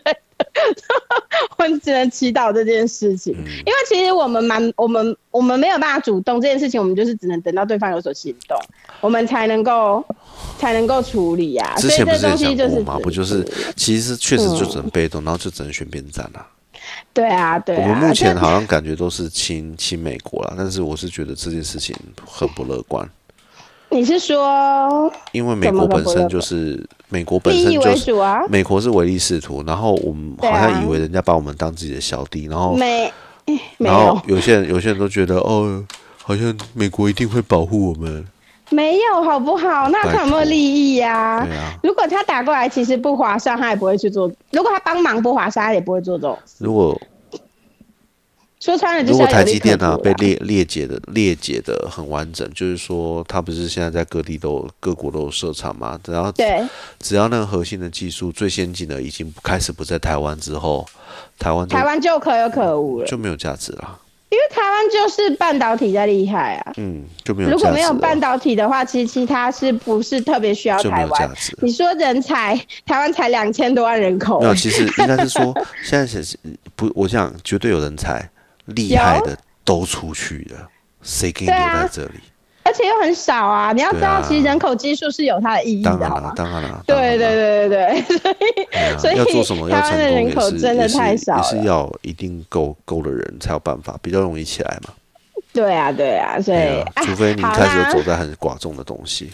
[1.59, 8.59] 我只能祈祷这件事情，因为其实我们蛮我们我们没有办法主动这件事情，我们就是只能等到对方有所行动，
[9.01, 10.05] 我们才能够
[10.59, 11.75] 才能够处理呀。
[11.77, 12.99] 之前不是讲过吗？
[13.03, 16.47] 不就是其实确实就只能被动，然后就只能选边站了。
[17.15, 17.77] 对啊，对。
[17.77, 23.09] 我们目前好像感觉都是亲亲美国了，但是我是觉得这件事情很不乐观。
[23.93, 28.13] 你是说，因为美国本身就是美国本身就是
[28.49, 33.13] 美国是唯利是图，然后我们好像以为人家把我们当自己的小弟，然后没，
[33.79, 34.41] 然后有。
[34.41, 35.85] 些人有些人都觉得哦，
[36.23, 38.27] 好像美国一定会保护我们，
[38.71, 39.89] 没有好不好？
[39.91, 41.47] 那他有没有利益呀？
[41.83, 46.37] 如果他打过来其实不划算，他也不会去做；如果他帮忙不划算，他也不会做这种。
[46.59, 46.99] 如果
[48.63, 55.99] 说穿了，如果台积电呢被裂裂解的裂解的很完整，就是说它不是现在在各地都各国都有设厂嘛？
[56.05, 56.63] 只要对，
[57.01, 60.87] 只要那个核心的技术最先进的已经开始不在台湾之后，
[61.41, 63.99] 台湾台湾就可有可无了，就没有价值了。
[64.31, 67.51] 因为台湾就是半导体在厉害啊，嗯，就没有。
[67.51, 71.31] 如果没有半导体的话，其实其他是不是特别需要台湾？
[71.61, 72.55] 你说人才，
[72.87, 76.39] 台湾才两千多万人口，没有，其实应该是说现在是
[76.77, 78.31] 不，我想绝对有人才。
[78.67, 80.69] 厉害的都出去了，
[81.03, 82.21] 谁给你留在这里？
[82.65, 83.73] 而且又很少啊！
[83.73, 86.85] 你要知道，其实人口基数是有它的意义的，当然了，当然了。
[86.87, 88.03] 对对对对
[88.71, 94.95] 对，所以所以要做什么要成功人口真的太少，也是要一定够够的人才有办法，比较容易起来嘛。
[95.53, 99.33] 对啊，对啊，所以除非你开始走在很寡众的东西。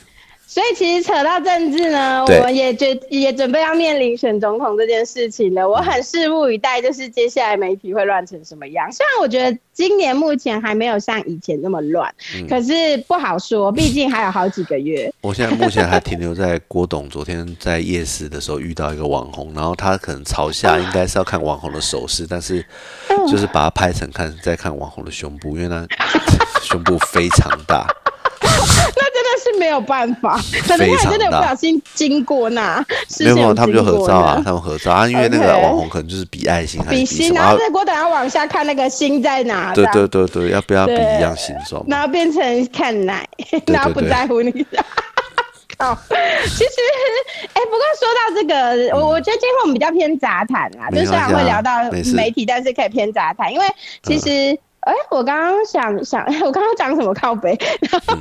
[0.50, 5.68] 所以其实扯到政治呢，我们也觉也准备要面临选总统这件事情了。
[5.68, 8.90] 我很拭目以待，就是接下来媒体会乱成什么样。
[8.90, 12.10] 虽然我觉得今年目前还没有像以前那么乱，
[12.48, 15.12] 可是不好说，毕竟还有好几个月。
[15.20, 22.64] 我现在目前还停留在郭董昨天在夜市的时候遇到一个网红，然后他可能朝下，应该是要看网红的手势，但是
[23.30, 25.86] 就是把它拍成看在看网红的胸部，因为他
[26.64, 27.86] 胸部非常大。
[29.52, 32.84] 是没有办法， 可能他真的不小心经过那，
[33.20, 34.92] 没有，他们就合照啊，他们合照。
[34.92, 41.84] 啊，因为那个网红可能就是比爱心，比心，然后在郭等下往下看那个心在哪，对对对对，要不要比一样形状？
[41.88, 43.26] 然后变成看奶，
[43.66, 44.50] 然后不在乎你。
[45.78, 46.74] 哦，其实，
[47.52, 53.66] 哎，不过说到这个，我我觉得今天我们比较偏杂谈啊，就虽然会聊到媒体，但是可以偏杂谈，因为
[54.02, 54.58] 其实。
[54.88, 57.50] 哎，我刚刚想想， 我刚刚讲什么靠背？
[57.90, 58.14] 然后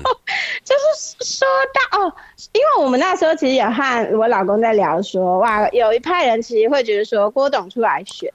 [0.65, 1.47] 就是说
[1.91, 2.13] 到哦，
[2.51, 8.29] 因为我们那时候其实也和我老公在聊，说哇，有一派人其实会觉得说郭董出来选，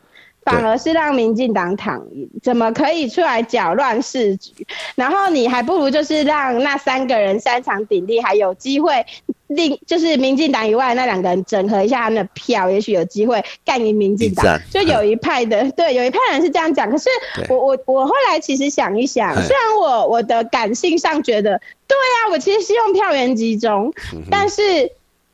[0.44, 4.66] 反而是让民进党躺赢，怎么可以出来搅乱市局？
[4.96, 9.06] 然后你还不如就是让那三个人三场鼎立，还有机会
[9.46, 14.58] 另就是民进党以外那两个人整合一下他们的票，也许有机会干赢民进党。
[14.70, 16.90] 就有一派的对，有一派人是这样讲。
[16.90, 17.08] 可是
[17.48, 23.92] 我我我后来其实想一想，虽然我我的感性上觉得对啊，我其实是用票源集中，
[24.30, 24.90] 但是。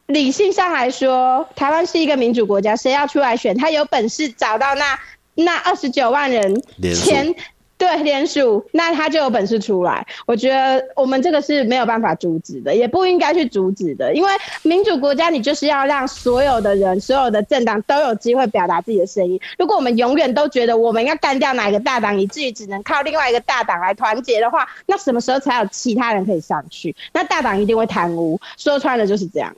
[0.08, 4.98] 理性上来说，台湾是一个民主国家，谁要出来选，他有本事找到那
[5.34, 6.62] 那二十九万人
[6.94, 7.34] 前
[7.76, 10.06] 对联署，那他就有本事出来。
[10.26, 14.30] 我觉得我们这个是没有办法阻止的，也不应该去阻止的，因为
[14.62, 19.38] 民主国家你就是要让所有的人、所有的政党都有机会表达自己的声音。
[19.58, 26.96] 如果我们永远都觉得我们要干掉哪一个大党，以至于只能靠另外一个大党来团结的话，那什么时候才有其他人可以上去？
[27.12, 29.54] 那大党一定会贪污，说穿了就是这样。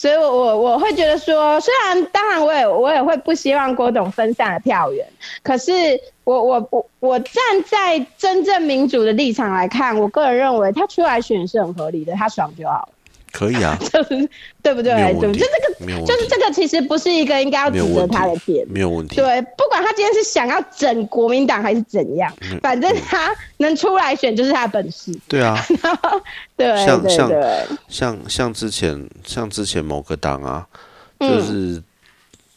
[0.00, 5.06] 所以，我我我会觉得说，虽然当然我也我也会不希望郭董分散了票源，
[5.42, 5.72] 可是
[6.24, 7.34] 我我我我站
[7.66, 12.88] 在真正民主的立场来看，我个人认为他出来选是很合理的，他爽就好了。
[13.32, 14.28] 可以啊， 就是
[14.62, 14.92] 对不对？
[15.20, 19.16] 对，就这个，就是这个，其实不是一个应该要指责他的点，没有问题。
[19.16, 25.16] 对，不管他今天是想要整国民党还是怎样，反正他能出来选就是他的本事。
[25.28, 25.56] 对啊，
[26.56, 27.30] 对，像像
[27.88, 30.66] 像像之前像之前某个党啊，
[31.18, 31.82] 就是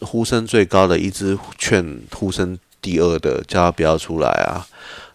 [0.01, 4.65] 呼声最高的一支劝呼声第二的，叫他不要出来啊，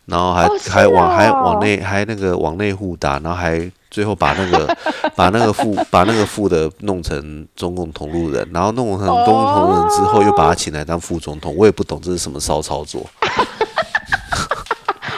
[0.06, 3.70] 然后还还往还往内还那个往内互打，然后还。
[3.90, 4.76] 最后把那个
[5.16, 13.04] 把那个副把那个副的弄成中共同路人，然后弄成中共同路人之后，又把他请来当副总统，我也不懂这是什么骚操作。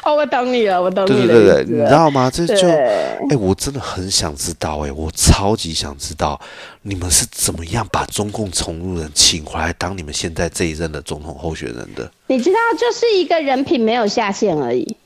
[0.03, 1.27] 哦，我懂你了，我懂你了。
[1.27, 2.31] 对对对对，你知道吗？
[2.33, 6.41] 这就哎，我真的很想知道，哎，我超级想知道
[6.83, 12.11] 你们是怎么样把中共同路人请回来当你们现在这一任的总统候选人的？
[12.29, 14.97] 你知道，就是一个人品没有下限而已。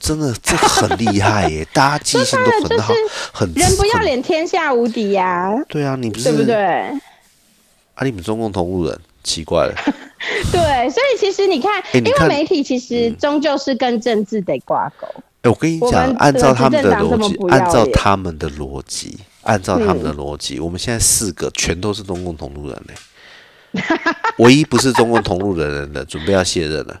[0.00, 1.66] 真的，这很厉害耶！
[1.72, 2.94] 大家记性都很好，
[3.32, 5.52] 很人不要脸，天下无敌呀！
[5.68, 6.56] 对啊，你不是对不对？
[6.56, 9.74] 啊，你们中共同路人，奇怪了。
[10.50, 15.06] 对，所以其实你看，因为媒体其实终究是跟政治得挂钩。
[15.42, 23.82] 哎，我跟你讲，按照他们的逻辑，按照他们的逻辑，按照他们的逻辑，我们现在四个全都是中共同路人嘞。
[24.38, 27.00] 唯一不是中共同路人人的，准备要卸任了。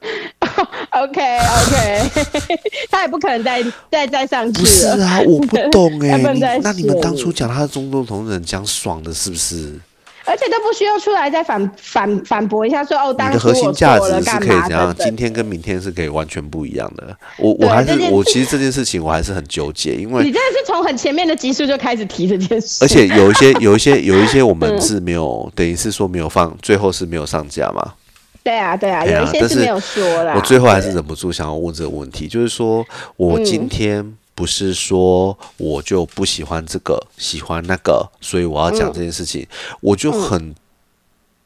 [1.02, 2.58] OK OK，
[2.90, 4.60] 他也不可能再再再上去。
[4.60, 6.18] 不是啊，我不懂 哎。
[6.62, 9.78] 那你们当初讲他是中东同仁，讲爽的是不是？
[10.26, 14.94] 而且都不需要出来再反反反驳一下，说哦，你的核心价值是可以怎样？
[14.96, 17.16] 今天跟明天是可以完全不一样的。
[17.38, 22.84] 我我还是我其实这件事情我还是很纠结，因为你真的是从很前面的集数就开始提这件事。
[22.84, 27.94] 而且有一些有一些有一些我们是没有，等于是说没有放，最后是没有上架嘛。
[28.42, 30.34] 对啊，对啊，有一些是没有说啦。
[30.34, 32.84] 我最后还是忍不住想要问这个问题，就是说
[33.16, 39.46] 我今天不是说我就不喜欢这个，喜欢那个，所以我要讲这件事情，
[39.80, 40.54] 我就很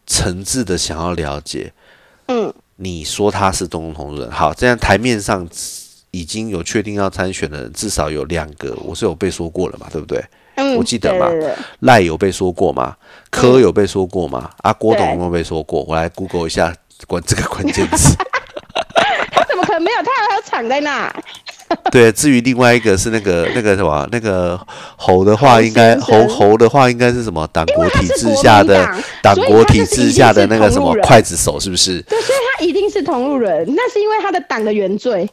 [0.07, 1.73] 诚挚的想要了解。
[2.27, 5.49] 嗯，你说他是东东同人，好，这样台面上
[6.13, 10.25] 已经有确定要参选的人，至少有两个，我是有被说过了嘛，对不对？
[10.57, 11.29] 嗯，我记得嘛，
[11.81, 12.97] 赖有被说过嘛，
[13.29, 15.83] 柯有被说过嘛，阿郭董有没有被说过？
[15.83, 16.73] 我来 Google 一下。
[17.07, 18.17] 关这个关键词，
[19.33, 20.03] 他怎么可能没有？
[20.03, 21.13] 他还有藏在那。
[21.91, 24.59] 对，至于另外一个是那个那个什么那个
[24.97, 27.49] 猴的话，应该猴猴的话应该是什么？
[27.53, 28.89] 党国体制下的
[29.23, 32.01] 党国体制下的那个什么刽子手，是不是？
[32.03, 33.65] 对，所以他一定是同路人。
[33.75, 35.29] 那是因为他的党的原罪。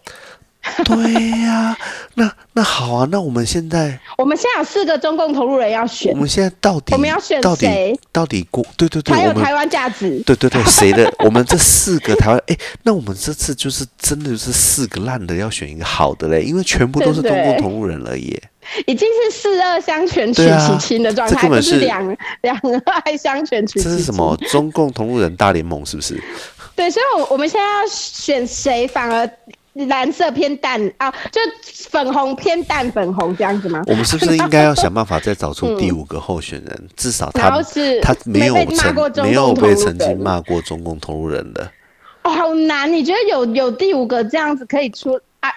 [0.86, 1.76] 对呀，
[2.14, 8.00] 那那好啊，那我们现在我们现在有四个中共投入人要选，我们现在到底我们要选谁？
[8.12, 11.12] 到底过对对对，还有台湾价值，对对对，谁的？
[11.26, 18.44] 我们这四个台湾，哎，那我们这次就是真的就是四个烂的，要选一个好的嘞，因为全部都是中共投入人了耶，
[18.86, 23.82] 已经是四二相权取其轻的状态，不是两两二相权取。
[23.82, 24.38] 这是什么？
[24.52, 26.22] 中共同路人大联盟是不是？
[26.76, 29.28] 对，所以，我我们现在要选谁，反而。
[29.74, 31.40] 蓝色偏淡啊，就
[31.90, 33.82] 粉红偏淡粉红这样子吗？
[33.88, 36.88] 我们是不是应该要想办法再找出 第五个候选人？
[36.98, 37.50] 至少他
[38.02, 41.72] 他没有曾没有被曾经骂过中共同路人的。
[42.24, 42.92] 哦，好难！
[42.92, 45.50] 你觉得有有第五个这样子可以出啊？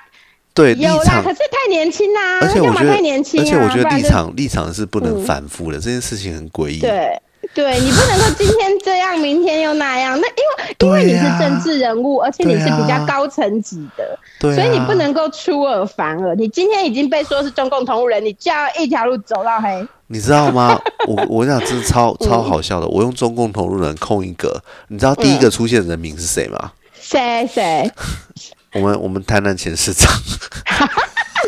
[0.54, 6.78] 对，有啦，可是太年轻啦，而且我觉得太年轻，而且我觉得立场立场是不能反复的，这件事情很诡异。
[6.78, 7.20] 对。
[7.52, 10.18] 对你不能够今天这样，明天又那样。
[10.20, 16.34] 那因为因为你是政治人物，而且你是比较高层级的，所以你不能够出尔反尔。
[16.34, 19.86] 你今天已经被说是中共同路人，你就要一条路走到黑。
[20.06, 20.78] 你知道吗？
[21.08, 22.86] 我我想真的超超好笑的。
[22.88, 26.72] 我用中共同路人空一格，你知道第一个出现人名是谁吗？
[27.00, 27.90] 谁谁？
[28.74, 30.10] 我们我们台南前市长。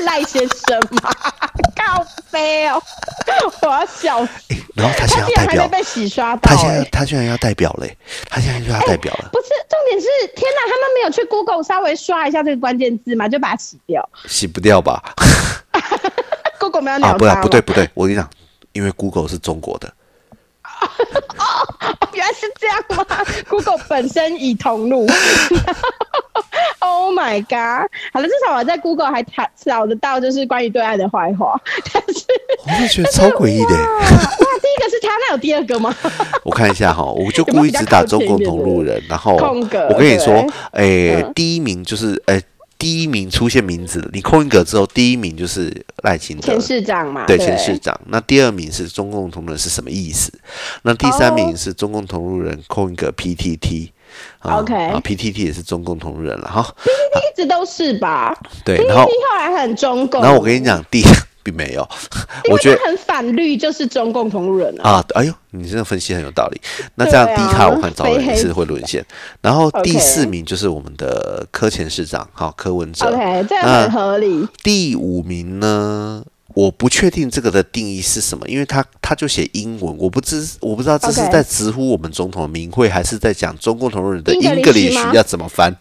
[0.04, 1.10] 赖先生吗？
[1.76, 2.82] 靠飞哦！
[3.62, 4.54] 我要笑死。
[4.74, 7.96] 然后他现在代表被洗刷到，他现在他居然要代表嘞！
[8.28, 9.30] 他现在就要代表了。
[9.32, 10.60] 不是重点是，天哪！
[10.64, 13.28] 他们没有去 Google 稍微刷一下这个关键字嘛？
[13.28, 14.06] 就把它洗掉？
[14.26, 15.02] 洗不掉吧？
[16.60, 17.12] Google 没有鸟啊？
[17.14, 18.28] 不不对不对，我跟你讲，
[18.72, 19.92] 因为 Google 是中国的。
[22.40, 23.04] 是这样吗
[23.48, 25.06] ？Google 本身已同路。
[26.78, 27.90] Oh my god！
[28.12, 31.60] 好了，至少我在 Google 还查找得到，就是关于对爱的坏话。
[31.92, 32.24] 但是
[32.64, 33.74] 我是觉得超诡异的。
[33.74, 35.94] 哇，第一个是他，那有第二个吗？
[36.44, 42.40] 我看一下哈，我就故意只打中共同路人，然后我跟你说，哎，第一名就是哎。
[42.78, 47.24] 第一名出现名字，你空一格之后，第一名就是赖清德前市长嘛？
[47.26, 47.98] 对，前市长。
[48.06, 50.32] 那第二名是中共同路人是什么意思？
[50.82, 53.90] 那第三名是中共同路人空一个 PTT。
[54.42, 56.62] OK，啊，PTT 也是中共同路人了哈。
[56.62, 58.36] PTT 一直都是吧？
[58.64, 60.20] 对，然后后来很中共。
[60.22, 61.02] 然后我跟你讲，第。
[61.46, 61.88] 并没有，
[62.50, 65.04] 我觉得很反绿，就是中共同路人啊！
[65.14, 66.60] 哎呦，你这个分析很有道理。
[66.96, 69.04] 那这样低卡我看早晚也是会沦陷。
[69.40, 74.44] 然后第四名就是我们的柯前市长，好柯文哲，OK，这很合理。
[74.64, 85.72] 第五名呢，我不确定这个的定义是什么，因为他他就写英文，我不知我不知道这是在直呼我们总统的名讳，还是在讲中共同路人的英格里需要怎么翻。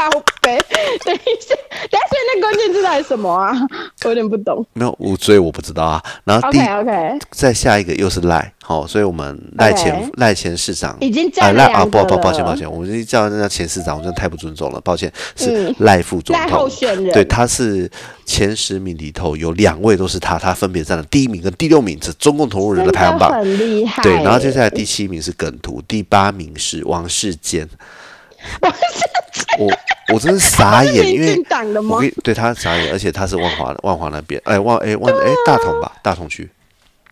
[0.00, 0.08] 靠
[0.40, 0.58] 背，
[1.04, 1.54] 等一下，
[1.90, 3.52] 但是那关键字是什么啊？
[4.04, 4.64] 我有点不懂。
[4.72, 6.02] 没有，我所以我不知道啊。
[6.24, 17.90] 然后第 OK，再下一个又是赖，好，所以我们赖前赖前市长已经叫赖啊，不不，抱歉抱歉，我们叫人家前市长，我真的太不尊重了，抱歉，是赖副总统，赖候选人，对，他是
[18.24, 24.02] 前十名里头有两位都是他，他分别占了第一名跟第六名，这中共同路人的排行榜，很厉害。
[24.02, 27.68] 对，然后接下来第七名是耿图，第八名是王世坚。
[29.60, 29.70] 我
[30.14, 31.36] 我真是傻 眼，因为
[31.88, 36.50] 我对他傻眼，而且他是万华万华那边，哎万哎万哎大同吧，大同区，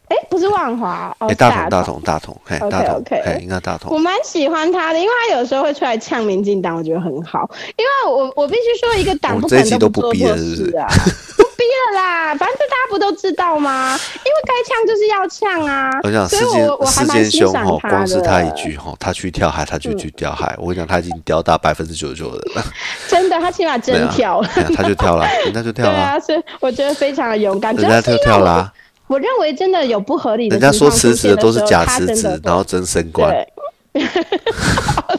[0.09, 3.93] 哎不是万华，哎大同大同大同，嘿大同，嘿应该大同。
[3.93, 7.49] 我蛮喜欢他的，因为他有时候会出来呛民进党，我觉得很好。
[7.77, 10.89] 因为我我必须说，一个党不可能都不做错事啊。
[11.69, 13.99] 逼了啦，反正大家不都知道吗？
[14.25, 15.91] 因为该呛就是要呛啊。
[16.03, 20.55] 我讲世间世间凶吼，光是他一句吼，他去跳海，他就去跳海。
[20.59, 22.65] 我跟你讲，他已经钓到百分之九十九的人了。
[23.07, 25.93] 真的，他起码真跳了，他就 跳了，人家就跳了。
[25.93, 27.77] 对啊，所以我觉得非常的勇敢。
[27.77, 28.73] 人家就跳了。
[29.07, 30.57] 我认为真的有不合理的。
[30.57, 33.35] 人家说辞职的都是假辞职，然后真升官。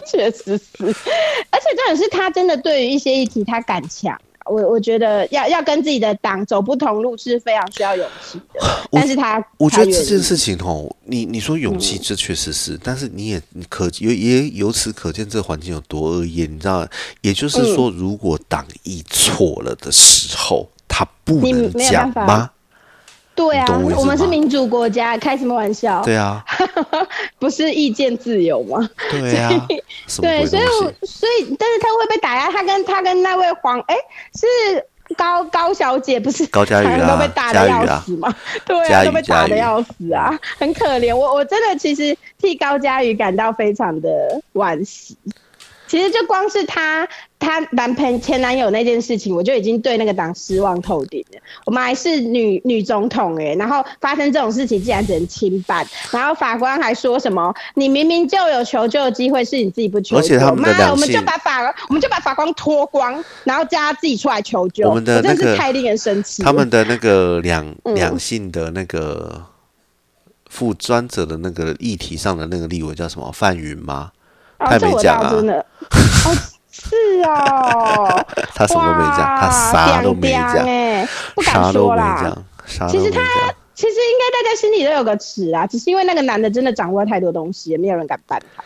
[0.05, 4.17] 确实是，而且重点是他真的对于一些议题他敢抢。
[4.49, 8.59] 我我觉得要要跟自己的党走不同路是非常需要勇气的，
[8.91, 16.87] 但是他我觉得这件事情哦，你你说勇气这确实是，但是你也可也也由此可见这个环境有多恶劣，你知道？
[17.21, 22.49] 也就是说，如果党意错了的时候，他不能讲吗？
[23.35, 26.03] 对啊，我们是民主国家，开什么玩笑？
[26.03, 26.43] 对啊，
[27.39, 28.89] 不是意见自由吗？
[29.09, 29.49] 对啊，
[30.21, 30.63] 对，所以
[31.05, 32.51] 所以，但是他会被打压。
[32.51, 33.95] 他跟他跟那位黄，哎，
[34.33, 38.33] 是高高小姐，不是高佳宇啊，都被打的要死嘛？
[38.65, 41.15] 对啊，都被打的要死啊，很可怜。
[41.15, 44.09] 我我真的其实替高佳宇感到非常的
[44.53, 45.17] 惋惜。
[45.89, 47.05] 其实就光是她。
[47.41, 51.39] 她男朋前男友那件事情，我就已经对那个党失望透顶了。
[51.65, 57.55] 我们还是女女总统哎，然后发生这种事情竟然只能轻办，然后法官还说什么？
[57.75, 60.19] 你明明就有求救的机会，是你自己不求救。
[60.19, 64.89] 而且他们的我们就把法，我们就把法官脱光，然后叫他自己出来求救。
[64.89, 66.43] 我们的那个太令人生气。
[66.43, 69.41] 他们的那个两两性的那个
[70.49, 73.31] 负专责的那个议题上的那个立委叫什么？
[73.31, 74.11] 范云吗？
[74.59, 75.33] 他没讲啊。
[76.71, 82.33] 是哦， 他什么都没讲，他啥都没讲，哎，不敢说啦。
[82.87, 83.19] 其实他
[83.75, 88.63] 其实应该大家心里都有个尺啊，只是因为那个男的真的掌握太多东西，也没有人敢办他。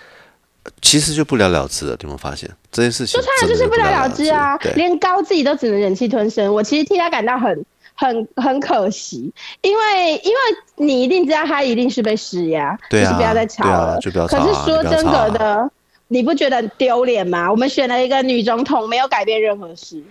[0.82, 3.20] 其实就不了了之了，有没有发现这件事情？
[3.20, 6.54] 说穿了就是不了了之啊，连高自己都只能忍气吞声。
[6.54, 10.38] 我其实替他感到很很很可惜，因为因为
[10.76, 15.72] 你一定知道他一定是被施压，就是不要再吵了，就不要吵可是说真的的。
[16.08, 17.50] 你不觉得丢脸吗？
[17.50, 20.02] 我们选了一个女总统，没有改变任何事。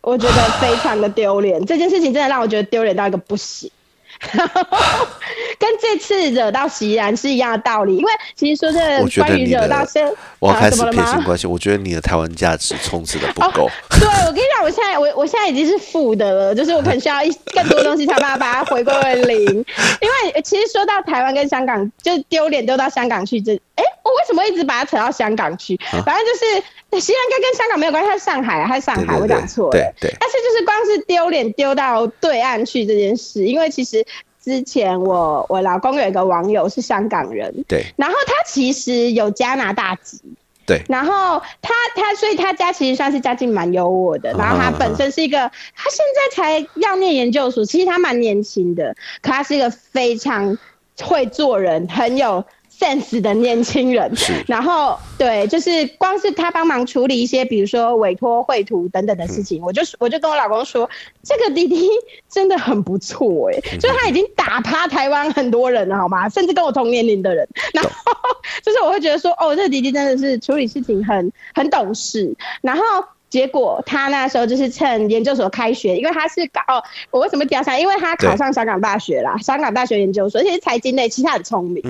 [0.00, 1.64] 我觉得非常的丢脸。
[1.66, 3.70] 这件事情真的让我觉得丢脸到一个不行。
[5.58, 11.46] 跟这次惹到席然是一样的道理，因为其实说这关于惹到先，我要开始撇清关系。
[11.46, 13.70] 我觉得你的台湾价值充斥的不够。
[13.90, 19.38] 对，我跟你讲，我现在我我现在已经是负的了，就是我可能需要一更多东西才办法把它回归为零。
[20.00, 25.78] 因为其实说到台湾跟香港，就丢脸丢到香港去，这哎，我为什么一直把它扯到香港去？
[26.04, 26.62] 反正就是
[27.00, 29.70] 席然跟跟香港没有关系，他是上海啊，他是上海，我讲错了。
[29.72, 30.14] 对对。
[30.20, 34.04] 但是就是光是丢脸丢到对岸去这件事，因为其实。
[34.44, 40.20] 之前我我老公有一个网友是香港人，对，然后他其实有加拿大籍，
[40.66, 50.58] 对，然后他他所以他家其实算是家境蛮优渥的，然后他本身是一个，他现在才要念研究所，其实他蛮年轻的，可他是一个非常
[51.00, 52.44] 会做人，很有。
[52.78, 54.12] Sense 的年轻人，
[54.46, 60.88] 然后对，就是光是他帮忙处理一些，比如说委托绘图等等的事情，我就我就跟我老公说，
[61.22, 61.88] 这个弟弟
[62.28, 66.28] 真的很不错哎，就是他已经打趴台湾很多人了，好吗？
[66.28, 67.90] 甚至跟我同年龄的人，然后
[68.62, 72.82] 就是我会觉得说，哦，这个弟弟真的是处理事情很很懂事，然后。
[73.34, 76.80] 结果他那时候就是趁研究所开学，因为他是搞哦，
[77.10, 77.76] 我为什么讲他？
[77.76, 81.82] 因为他考上香港大学啦，香港大学研究所，而且是财经类，其实他很聪明，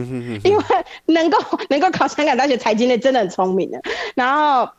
[0.43, 0.65] 因为
[1.05, 1.39] 能够
[1.69, 3.79] 能够考香港大学财经类真的很聪明的。
[4.15, 4.71] 然后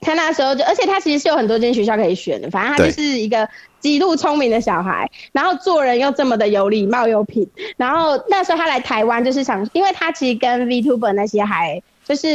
[0.00, 3.48] 他那时候就，而且他其实是有很多间学校可以选的，反正他就是一个
[3.80, 7.50] 极度聪明的小孩，然后做人又这么的有礼貌有品。
[7.76, 11.82] 然后那时候他来台湾就是想，因为他其实跟 VTuber 那些还。
[12.06, 12.28] 就是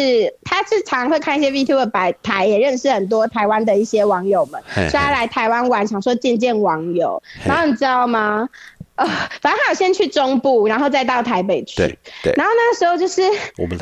[0.44, 7.24] 他是常会看一些 v t b e 摆台，也认识很多台湾的一些网友们，所以他来台湾玩，想说见见网友。
[7.46, 8.50] 然后你知道吗？
[8.96, 9.06] 呃，
[9.42, 11.78] 反正他有先去中部，然后再到台北去。
[11.78, 12.34] 对对。
[12.36, 13.22] 然后那个时候就是，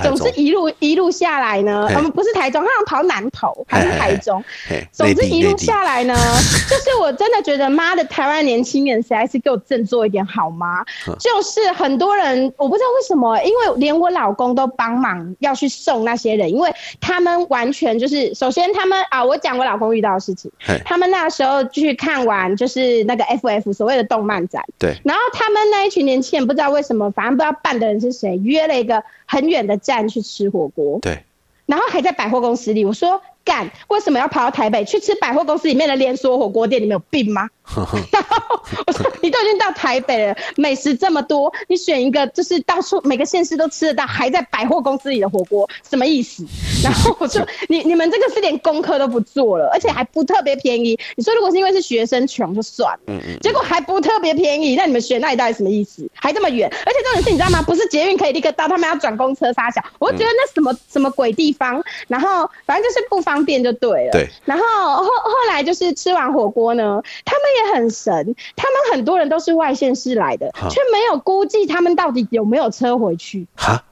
[0.04, 4.44] 总是一路一路下来呢，我们不是台中，好像跑南投还是台中。
[4.92, 6.16] 总之一路下来呢，
[6.70, 10.86] 就是我真的觉得，妈的，台湾年轻人实在是给我振作一点好吗？
[11.20, 20.50] 就是很多人，我不知道为什么，因为连我老公都帮忙要去送那些人，因为他们完全就是，首先他们啊，我讲我老公遇到的事情，
[20.86, 24.96] 他们那时候去看完就是那个 FF 所谓的动漫展，对。
[25.04, 31.00] 然后他们那一群年轻人不知道为什么，反正不知道办的人是谁，约了一个很远的站去吃火锅。
[31.02, 31.24] 对，
[31.66, 33.22] 然后还在百货公司里，我说。
[33.46, 36.80] 干为什么要跑到台北去吃百货公司里面的连锁火锅店？
[36.80, 37.50] 你们有病吗？
[38.12, 46.46] 然后我说你都已经到台北了，美食这么多，你选一个就是到处每个县市都吃得到，还在百货公司里的火锅，什么意思？
[46.84, 50.98] 然后我说你你们这个是连功课都不做了，而且还不特别便宜。
[51.16, 56.08] 你说如果是因为是学生穷就算了，嗯嗯，结果还不特别便宜，那你们选那里到底什么意思？
[56.14, 57.62] 还这么远，而且重点是你知道吗？
[57.62, 64.12] 不是捷运可以立刻到，他们要转公车发小，我觉得那什么什么鬼地方，然后反正就是不方便就对了。
[64.12, 64.64] 对，然后
[64.96, 73.46] 后后来就是吃完火锅呢，他们也很神，他们很多人都是外县市来的，却没有估计他们到底有没有车回去。
[73.56, 73.84] 哈，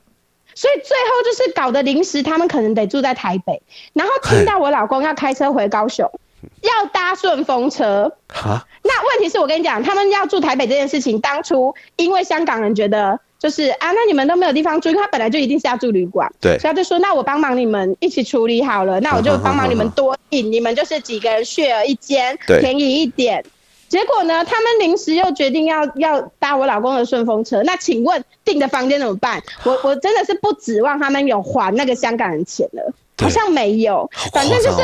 [0.55, 3.61] 所以最后就是搞得临时，他们可能得住在台北，
[3.93, 6.09] 然后听到我老公要开车回高雄，
[6.61, 8.11] 要搭顺风车。
[8.29, 13.19] 哈，那问题是我跟你讲，他们要住台北这件事情，当初因为香港人觉得。
[13.39, 23.45] 就是啊，那你们都没有地方住，因为他本来就一定是要住旅馆，对，所以他就说，那我帮忙你们一起处理好了，那我就帮忙你们多订，你们就是几个人 share 一间，便宜一点。
[23.87, 29.41] 结果呢，他们临时又决定要要搭我老公的顺风车，那请问订的房间怎么办？
[29.63, 32.93] 我我真的是不指望他们有还那个香港人钱了。
[33.19, 34.77] 好像没有，反正就是，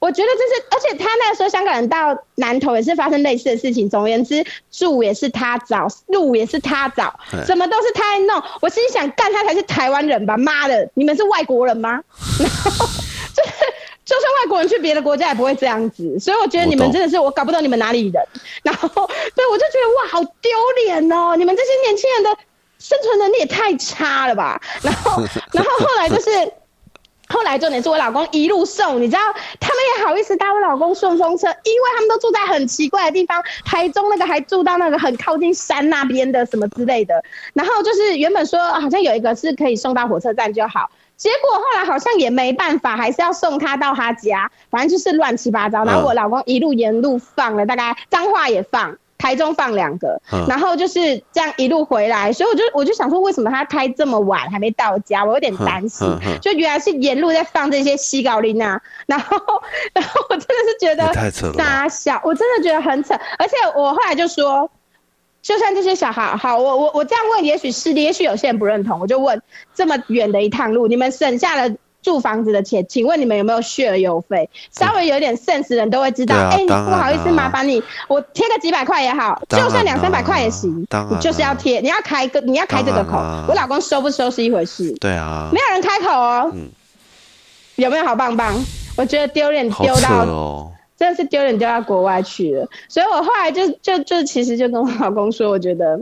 [0.00, 3.90] 我觉得这是，而且他那个时候香港人到南头也是发生类似的事情。
[3.90, 7.14] 总而言之，住也是他找，路也是他找，
[7.46, 8.42] 什么都是他弄。
[8.62, 10.34] 我心想，干他才是台湾人吧？
[10.38, 12.00] 妈的，你们是外国人吗？
[12.40, 12.86] 然后
[13.34, 13.52] 就是，
[14.04, 16.18] 就算外国人去别的国家也不会这样子。
[16.18, 18.22] 所以我觉得你们真的是，我搞不懂你们哪里人。
[18.62, 20.50] 然后，对我就觉得哇，好丢
[20.84, 21.34] 脸哦！
[21.36, 22.36] 你们这些年轻人的
[22.78, 24.60] 生存能力也太差了吧？
[24.82, 26.30] 然后，然后后来就是。
[27.26, 29.20] 后来重点是我老公一路送，你知道
[29.58, 37.24] 他们也好意思搭我老公顺风车，因为他们都住在很奇怪的地方，台中那个还住到那个很靠近山那边的什么之类的。
[37.54, 45.84] 然后就是原本说好像有一个是可以送到火车站就好，结果后来好像也没办法，还是要送他到他家，反正就是乱七八糟。
[45.84, 48.96] 然后我老公一路沿路放了大概脏话也放。
[49.16, 55.24] 台中放两个，然后就是这样一路回来，所以我就我就想说，为什么他开这么晚还没到家？
[55.24, 56.06] 我有点担心，
[56.42, 59.34] 就原来是沿路在放这些西高林啊，然后
[59.94, 63.14] 然后我真的是觉得太扯了，傻笑，我真的觉得很扯。
[63.38, 64.70] 而且我后来就说，
[65.44, 69.40] 就算这些小孩好，我我我这样问，也许是，也许有些人不认同，我就问，
[69.74, 74.48] 这么远的一趟路，你们省下了住房子的钱，请问你们有没有血了油费？
[74.72, 76.34] 稍微有点 sense 的人都会知道。
[76.34, 80.86] 哎，不好意思，麻烦你，我贴个几百块也好，就算两三百块也行。
[81.10, 83.18] 你就是要贴，你要开个，你要开这个口。
[83.46, 84.90] 我老公收不收是一回事。
[84.98, 86.50] 对啊，没有人开口哦。
[86.54, 86.70] 嗯，
[87.76, 88.54] 有没有好棒棒？
[88.96, 92.68] 我觉得丢脸丢到，真的是丢脸丢到国外去了。
[92.88, 96.00] 所以我后来就就就其实就跟我老公说，我觉得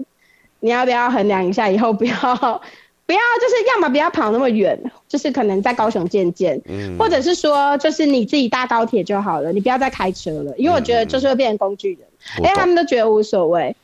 [0.61, 2.15] 你要不要衡量一下，以后不要
[3.05, 4.79] 不要就是要么不要跑那么远，
[5.09, 6.61] 就是可能在高雄见见，
[6.99, 12.01] 或者是说就是你自己搭高铁就好了，你不要再开车了，因为我觉得就是会变成工具人，
[12.39, 13.75] 因为他们都觉得无所谓。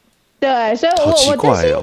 [0.41, 1.75] 对，所以我我真心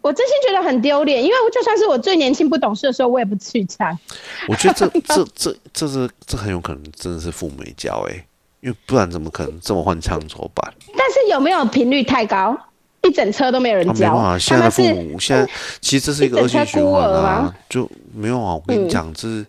[0.00, 3.98] 我真心觉得很丢脸，因为就算是我最年轻不懂事的时候，我也不至于这样。
[4.46, 8.24] 我觉得这这这这是这很有可能真的是父母教哎，
[8.64, 10.74] 因为不然怎么可能这么换枪手板？
[10.96, 12.58] 但是有没有频率太高？
[13.02, 14.14] 一整车都没有人教。
[14.14, 15.46] 啊，现在的父母现在
[15.82, 18.54] 其实这是一个恶性循环啊，就没有啊。
[18.54, 19.46] 我跟你讲，这是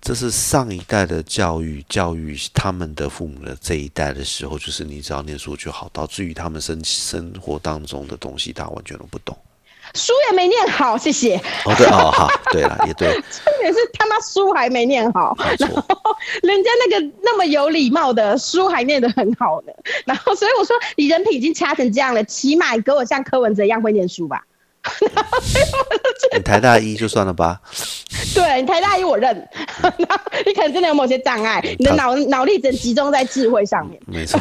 [0.00, 9.36] 这是上一代的教育，教育他们的父母的这一代的时候，就是你只要念书就好，导致于他们生生活当中的东西，他完全都不懂。
[9.94, 11.36] 书也没念好，谢谢。
[11.64, 13.08] 哦对哦好，对了也对。
[13.30, 15.82] 重点是他妈书还没念好，然后
[16.42, 19.72] 人家那个那么有礼貌的书还念得很好呢。
[20.04, 24.44] 然后所以我说你人品已经差成这样了，起码给我像柯文哲一样会念书吧。
[26.36, 27.60] 你台大一就算了吧。
[28.34, 29.34] 对你台大一我认，
[30.46, 34.00] 你可能真的有某些障碍，你的脑脑力只集中在智慧上面。
[34.06, 34.38] 没错。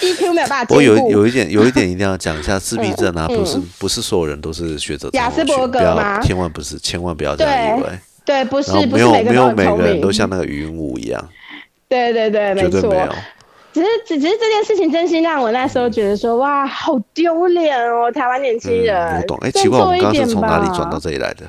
[0.00, 0.64] EQ 没有办法。
[0.64, 5.08] 不过有有一点有一点一定要讲一下，自闭症啊，不是不是所有人都是学者。
[5.12, 6.20] 雅斯伯格吗？
[6.20, 7.88] 千万不是，千万不要这样以为。
[8.24, 11.28] 对，不是，没有没有每个人都像那个云雾一样。
[11.88, 12.92] 对对对，没错。
[13.72, 19.20] 只是只只是这件事情，真心让我那时候觉得说，哇，好丢脸哦，台湾年轻人。
[19.20, 21.46] 我懂，哎，奇怪，我们刚是从哪里转到这里来的？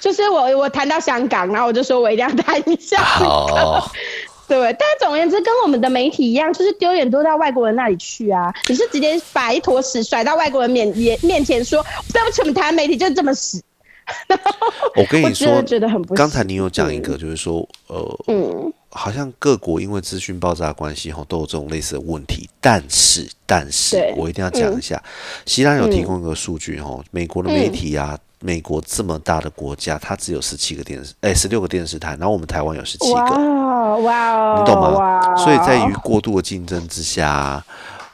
[0.00, 2.98] 就是我我谈到香港，然后我就说我一定要谈一下。
[3.02, 3.90] 好。
[4.48, 8.54] 对，但总而言之，跟我们的媒体一样，就是丢脸丢到外国人那里去啊！
[8.68, 13.60] 你是直接把一坨屎甩到外国人面面面前，说对不起，我们台湾媒体就是这么屎。
[14.94, 16.14] 我跟你说，觉得很不。
[16.14, 22.48] 刚才你有讲一个，就是说，呃，嗯，好像各国因为资讯爆炸关系，哈，都有这种类似的问题。
[22.60, 25.02] 但是，但是我一定要讲一下，
[25.44, 28.18] 希拉有提供一个数据，哈，美国的媒体啊。
[28.40, 35.36] 美国这么大的国家，它只有十七个电视，哎，十六个电视台，然后我们台湾有十七个，哇，你懂吗？
[35.36, 37.64] 所以在于过度的竞争之下，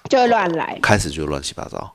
[0.08, 1.92] 就会乱来，开始就乱七八糟。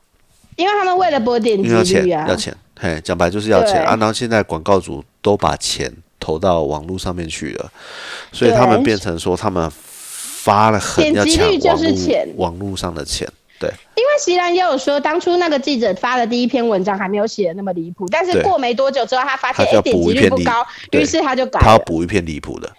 [0.56, 3.96] 因为他们为了播点击率啊，要钱，嘿，讲白就是要钱啊。
[3.96, 7.70] 然后现在广告主都把钱投到网络上面去了，
[8.32, 13.28] 所以他们变成说他们发了很要抢网络网络上的钱。
[13.60, 22.70] 对，因为席兰也有说，当初那个记者发的第一篇文章还没有写的那么离谱，但是过没多久之后，他发现哎点击率不高，于是他就改，他要补一篇离谱的。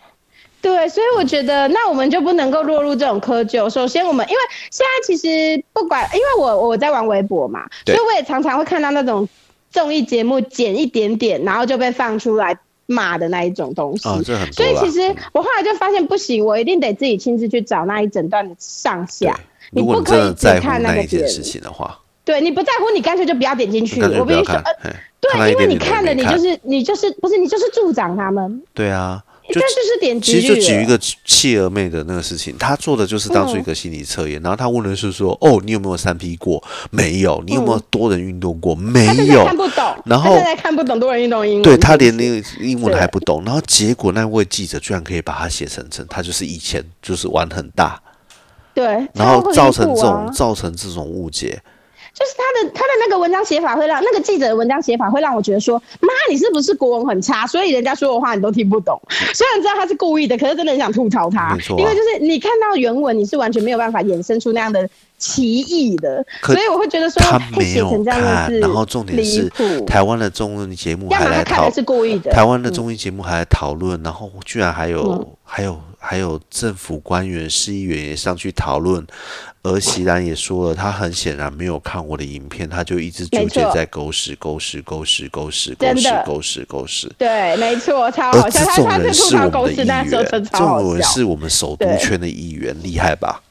[0.61, 3.69] 对，所以我觉得那我们就不能够落入这种窠臼。
[3.69, 4.39] 首先，我们因为
[4.71, 9.27] 现在其实不管，因为我我在玩微博嘛，所以我也常常会看到那种
[9.71, 12.57] 综艺节目剪一点点，然后就被放出来
[12.89, 14.03] 骂的那一种东西。
[14.51, 19.39] 所以其实我后来就发现不行，我一定得自己亲自去找那一整段的上下。
[19.71, 24.01] 你不可以只看那件事情的话，对你不在乎，你干脆就不要点进去。
[24.01, 28.61] 我跟你说，呃，对，因为你看了，你就是你就是不是你就是助长他们。
[28.73, 29.23] 对啊。
[29.53, 36.63] 就就是点其实就举一个契儿妹的那个事情，她做的就是当初一个心理测验，然后她问的是说，哦，你有没有三 P 过？
[36.91, 37.43] 没有。
[37.45, 38.75] 你有没有多人运动过？
[38.75, 39.45] 没有。
[39.45, 39.95] 看不懂。
[40.05, 41.61] 然后现在看不懂多人运动英文。
[41.63, 48.01] 对他连那个英文还不懂，然后结果那位记者居然可以把他写成成，他就是以前就是玩很大。
[48.73, 48.85] 对。
[49.13, 51.61] 然后造成这种造成这种误解。
[52.13, 57.47] 就是他的他的那个文章写法会让那个记者的文章写法会让我觉得说，妈，你是不是国文很差？
[57.47, 58.99] 所以人家说的话你都听不懂。
[59.33, 61.57] 虽然知道他是故意的，可是真的很想吐槽他。
[61.77, 64.89] 因为就是你看到原文，你是完全没有办法衍生出那样的
[65.19, 66.25] 奇异的。
[66.41, 68.51] 所以我会觉得说，他没有看。
[68.59, 69.47] 然后重点是
[69.85, 75.79] 台湾的综艺节目还来讨论，台湾的综艺节目还来讨论，然后居然还有还有。
[76.01, 79.05] 还有政府官员、市议员也上去讨论，
[79.63, 87.11] 而席然也说了，他很显然没有看我的影片，他就一直纠结在狗屎、狗屎、狗屎、狗屎、狗屎、狗屎、狗屎。
[87.17, 88.63] 对，没错，超好笑。
[88.63, 93.43] 这种人是我们的议员，这种人是我们首都圈的议员，厉害吧？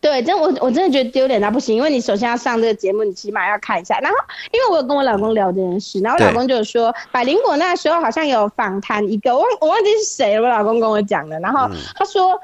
[0.00, 3.98] 对，真我我真的觉得丢脸到不行，因为你首先要上这个节目，你起码要看一下。
[4.00, 4.18] 然后，
[4.52, 11.38] 因为我有跟我老公聊这件事，然后我老公就说，百灵果那时候好像有访谈一个，我忘我忘记是谁了，我老公跟我讲的。
[11.40, 12.40] 然后他说，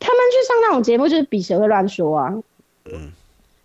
[0.00, 2.32] 他们去上那种节目就是比谁会乱说啊。
[2.86, 3.12] 嗯。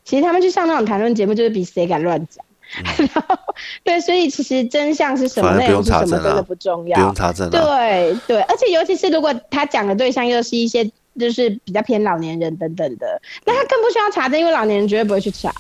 [0.04, 2.44] 其实他们去上那种谈论节目就是比谁敢乱讲。
[2.98, 3.38] 然后
[3.84, 7.50] 对，所以其实真相是什么，内容是什么，真的不重要，不用查证。
[7.50, 10.90] 对对，而且尤其是如果他讲的对象又是一些
[11.20, 15.54] 就是比较偏老年人等等的，那他更不需要查证，因为老年人绝对不会去查。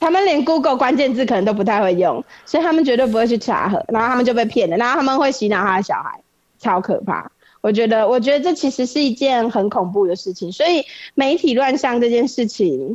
[0.00, 6.20] 他们连 Google 关键字可能都不太会用，所以他们绝对不会去查核，然后他们就被骗了，然后他们会洗脑他的小孩，
[6.58, 7.30] 超可怕。
[7.62, 10.52] 我觉得，我觉得这其实是一件很恐怖的事情。
[10.52, 10.84] 所以
[11.14, 12.94] 媒体乱象这件事情，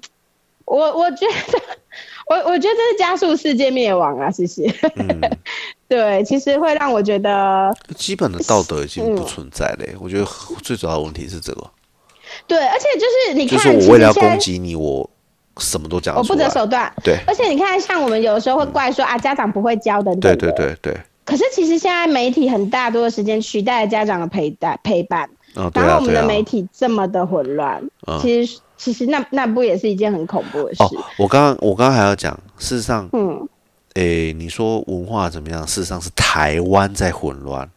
[0.65, 1.59] 我我觉得，
[2.29, 4.29] 我我觉得这是加速世界灭亡啊！
[4.29, 4.71] 谢谢。
[5.89, 9.85] 对，其实会让我觉得基本的道德已经不存在了。
[9.99, 10.25] 我觉得
[10.63, 11.67] 最主要的问题是这个。
[12.47, 15.09] 对，而且就是你看，就是我为了要攻击你，我。
[15.57, 16.89] 什么都讲，我不择手段。
[17.03, 20.21] 对，而且你看，像我们有的时候会怪说啊，家长不会教等等。
[20.21, 20.97] 对对对对。
[21.25, 25.29] 可是其实现在媒体很大多的时间取代了家长的陪伴陪伴。
[25.73, 27.83] 然后我们的媒体这么的混乱，
[28.21, 30.83] 其实其实那那不也是一件很恐怖的事？
[31.17, 33.45] 我刚刚我刚刚还要讲，事实上，嗯，
[33.99, 35.67] 诶，你说文化怎么样？
[35.67, 37.69] 事实上是台湾在混乱。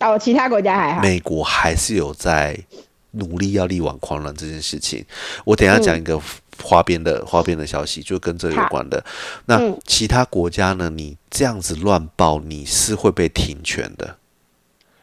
[0.00, 1.02] 哦，其他国家还好。
[1.02, 2.58] 美国还是有在
[3.10, 5.04] 努力要力挽狂澜这件事情。
[5.44, 6.20] 我等下讲一个。
[6.60, 9.00] 花边的花边的消息就跟这有关的。
[9.46, 10.90] 那其他国家呢？
[10.90, 14.16] 你这样子乱报，你是会被停权的。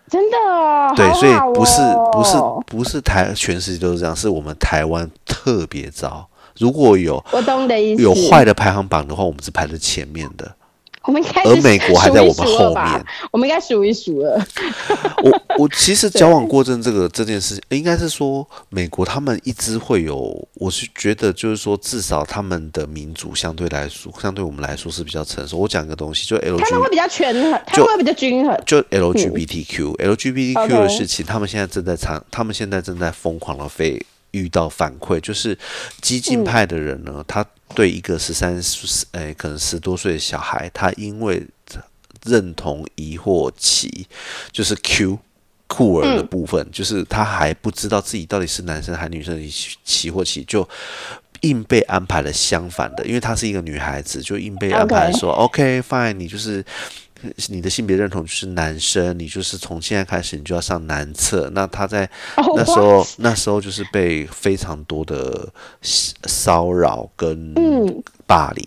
[0.09, 0.93] 真的哦？
[0.97, 6.27] 对，所以不是不是不是台全世界都是这样，是我们台湾特别糟。
[6.57, 10.55] 如果有我懂的意思，有坏的排行榜的话，我们是排在前面的。
[11.03, 14.43] 我们应该而美国还在我们后面，我们应该数一数二。
[15.21, 25.59] 我我 其实交往过正这个这件事，应该是说美国他们一直会有，我是觉得就是说至少他们的民主相对来说，相对我们来说是比较成熟。
[25.59, 28.59] 我讲一个东西，就 L，他们会比较权衡，他们会比较均衡。
[28.65, 34.03] 就 LGBTQ，LGBTQ 的事情，他们现在正在参，他们现在正在疯狂的飞。
[34.35, 35.57] 遇到反馈，就是
[36.01, 41.41] 激进派的人呢，他对一个十三十诶，可能十多岁的小孩，他因为
[42.25, 44.05] 认同疑惑期，
[44.51, 45.17] 就是 Q
[45.67, 49.49] 酷儿的部分，就是他还不知道自己到底是男生还是女生的
[49.83, 50.67] 期惑期，就
[51.41, 56.63] 硬被安排了相反的，因为她是一个女孩子，就硬被安排说 OK fine，你就是。
[57.47, 61.49] 你的性别认同就是男生，你就是从现在开始你就要上男厕。
[61.53, 62.09] 那他在
[62.55, 65.47] 那时候那时候就是被非常多的
[65.81, 67.53] 骚扰跟。
[68.27, 68.65] 霸凌，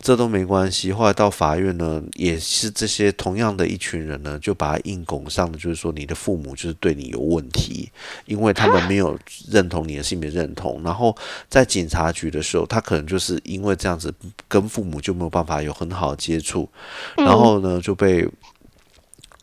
[0.00, 0.92] 这都没关系。
[0.92, 7.90] 后来到法院呢，也是这些同样的一群人呢，就把他硬拱上的，就是说你的父母就是对你有问题，
[8.26, 9.18] 因为他们没有
[9.48, 10.80] 认同你的性别认同。
[10.82, 11.16] 然后
[11.48, 14.12] 在警察局的时候，他可能就是因为这样子
[14.48, 16.68] 跟父母就没有办法有很好的接触，
[17.16, 18.28] 然后呢就被。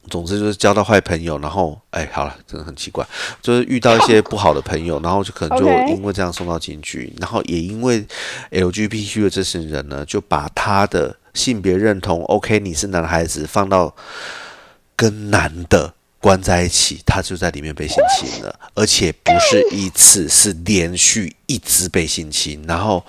[0.09, 3.05] 总之就是交到坏朋友，然后哎，好了，真的很奇怪，
[3.41, 8.05] 就是遇到一些不好的朋友，然后就可能就因为这样送到警局，然后也因为
[8.51, 13.95] LGBT 的这些人呢，就把他的性别认同 OK，你是男孩子，放到
[14.95, 23.03] 跟男的关在一起，他就在里面被性侵了，而且不是一次，是连续一直被性侵，然后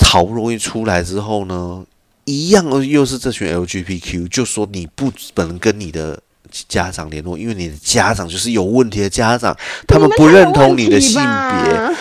[0.00, 1.84] 好不容易出来之后呢？
[2.26, 6.20] 一样，又是这群 LGBTQ，就说你不能跟你的
[6.68, 9.56] 家长联络，因为你的家长就是有问题的家长，
[9.86, 11.96] 他们不认同你的性别。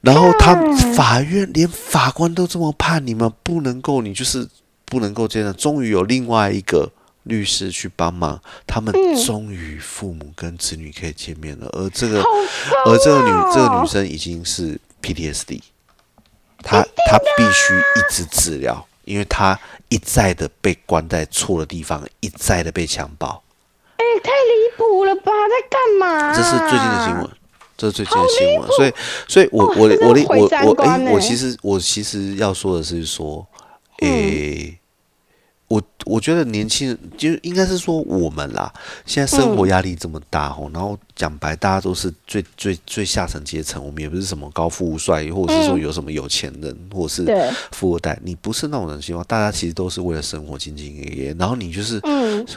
[0.00, 0.54] 然后他
[0.94, 4.48] 法院连法官都这么判，你们不能够，你就是
[4.84, 5.54] 不能够这样。
[5.54, 6.90] 终于有另外一个
[7.24, 8.94] 律师去帮忙，他们
[9.26, 11.68] 终于父母跟子女可以见面了。
[11.72, 12.22] 而这个，
[12.86, 15.60] 而这个女这个女生已经是 PTSD，
[16.62, 18.86] 她她必须一直治疗。
[19.08, 23.42] 因为他一再的被关在错的地方，一再的被强暴，
[23.96, 25.32] 哎，太离谱了吧！
[25.48, 26.32] 在干嘛？
[26.34, 27.30] 这是最近的新闻，
[27.76, 28.70] 这是最近的新闻。
[28.72, 28.92] 所以，
[29.26, 33.46] 所以我我我我我哎，我其实我其实要说的是说，
[34.00, 34.74] 诶。
[34.74, 34.87] 我
[36.04, 38.72] 我觉得年轻人就应该是说我们啦，
[39.04, 52.00] 现在生活压力这么大吼，然后讲白，大家都是最最最下层阶层，我们也不是什么高富帅，或者是说有什么有钱人，或者是富二代，你不是那种人，希望大家其实都是为了生活兢兢业业，然后你就是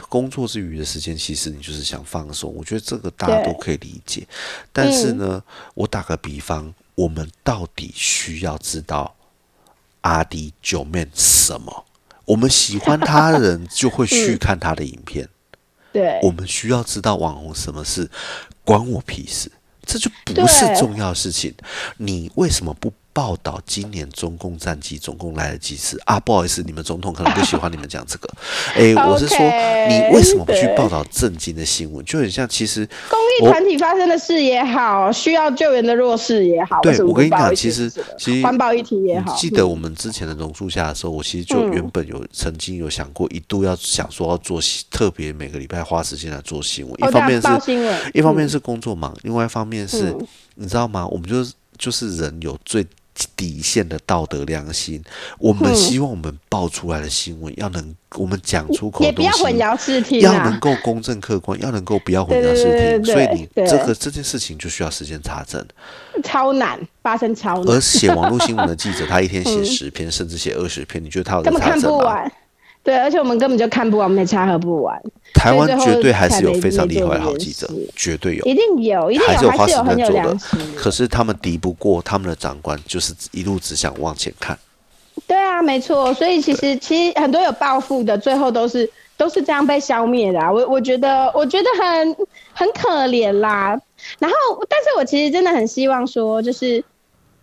[0.08, 4.26] 工作之余的时间，其实你就是想放松，我觉得这个大家都可以理解。
[4.72, 5.42] 但是呢，
[5.74, 9.12] 我打个比方，我们到底需要知道
[10.02, 11.84] 阿迪九面什么？
[12.24, 15.28] 我们喜欢他的人就会去 看他的影片，
[15.92, 16.20] 对。
[16.22, 18.10] 我们需要知道网红什么事，
[18.64, 19.50] 关我屁事，
[19.84, 21.54] 这就不是重要事情。
[21.96, 26.18] 你为什么不报道今年中共战机总共来了几次啊？
[26.18, 28.28] 不好意思，你们总统可能不喜欢你们讲这个。
[28.74, 32.02] 哎，我是说，你为什么不去报道震惊的新闻？
[32.06, 39.36] 就很像，其实公益团体发生的事也好，需要救援的弱势也好，对我跟你讲，其实其实环保议题也好。
[39.36, 44.58] 记得我们之前的榕树下的时候，我其实就原本有曾经有想过，一度要想说要做
[44.90, 46.94] 特别每个礼拜花时间来做新闻。
[47.06, 47.48] 一方面是
[48.14, 50.16] 一方面是工作忙，另外一方面是
[50.54, 51.06] 你知道吗？
[51.08, 52.86] 我们就是就是人有最。
[53.36, 55.02] 底线的道德良心，
[55.38, 63.04] 我们希望我们报出来的新闻要能，我们讲出口也不要混淆视听，要能够公正客观，要能够不要混淆视听。
[63.04, 65.64] 所以你这个这件事情就需要时间查证，
[66.24, 67.76] 超难发生超难。
[67.76, 72.32] 而写网络新闻的记者， 他一天写十篇，甚至写二十篇，你觉得他有根本看不完？
[72.84, 75.00] 对，而且我们根本就看不完，没查核不完。
[75.34, 80.58] 台湾绝对还是有非常厉害的好记者，绝对有，一定有，一定有，还是有很有良心。
[80.76, 84.58] 可是他们敌不过他们的长官，就是一路只想往前看。
[85.26, 86.12] 对啊，没错。
[86.14, 90.40] 所以其实其实很多有抱负的，最后都是都是这样被消灭的。
[90.52, 92.16] 我我觉得我觉得很
[92.52, 93.80] 很可怜啦。
[94.18, 94.36] 然后，
[94.68, 96.82] 但是我其实真的很希望说，就是。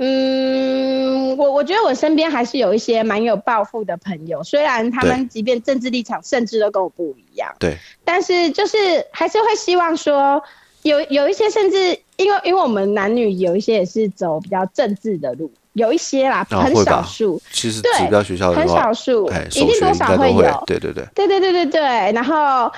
[0.01, 8.77] 嗯，我我觉得我身边还是有一些蛮有抱负的朋友，虽然他们即便政治立场甚至都跟我不一样，对，但是就是
[9.11, 10.41] 还是会希望说，
[10.83, 21.81] 有有一些甚至因为因为我们男女有一些也是走比较政治的路，有一些啦，很少数，其实指标学校很少数，一定多少会有，对对对，对对对对对，
[22.13, 22.71] 然后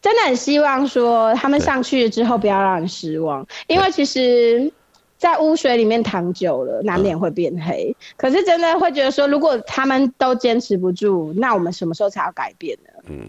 [0.00, 4.72] 真的很希望说他们上去之后不要让人失望，因为其实。
[5.18, 7.96] 在污水里面躺久了，难免会变黑。
[8.16, 12.90] 可是真的会觉得说，如果他们都坚持不住，那我们什么时候才要改变呢？
[13.08, 13.26] 嗯，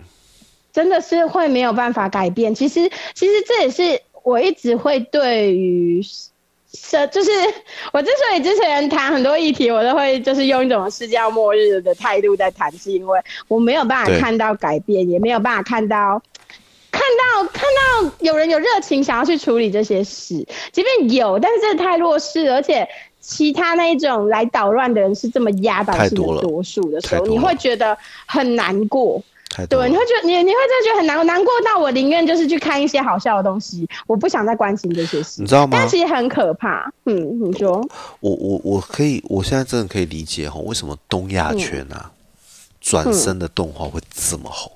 [0.73, 2.53] 真的是会没有办法改变。
[2.53, 7.31] 其实，其实这也是我一直会对于，是就是
[7.93, 16.21] 我之所以之前谈很多议题，我都会就是用一种世界末日的态度在谈，是因为我没有办法看到改变，也没有办法看到。
[16.97, 22.87] 看到看到有人有热情想要去处理这些事，即便有，但是真的太弱势，而且
[23.21, 27.95] 其他那一种来捣乱的人是这么压倒性的多数的时候，你会觉得
[28.25, 29.21] 很难过。
[29.69, 35.77] 对，你会觉得你你会真的觉得很难，难过到我宁愿就是去看一些好笑的东西，我不想再关心这些事，你知道吗？
[35.79, 36.91] 但其实很可怕。
[37.05, 37.87] 嗯，你说，
[38.19, 42.11] 我我我可以，我现在真的可以理解哈，为什么东亚圈啊
[42.81, 44.71] 转身的动画会这么红。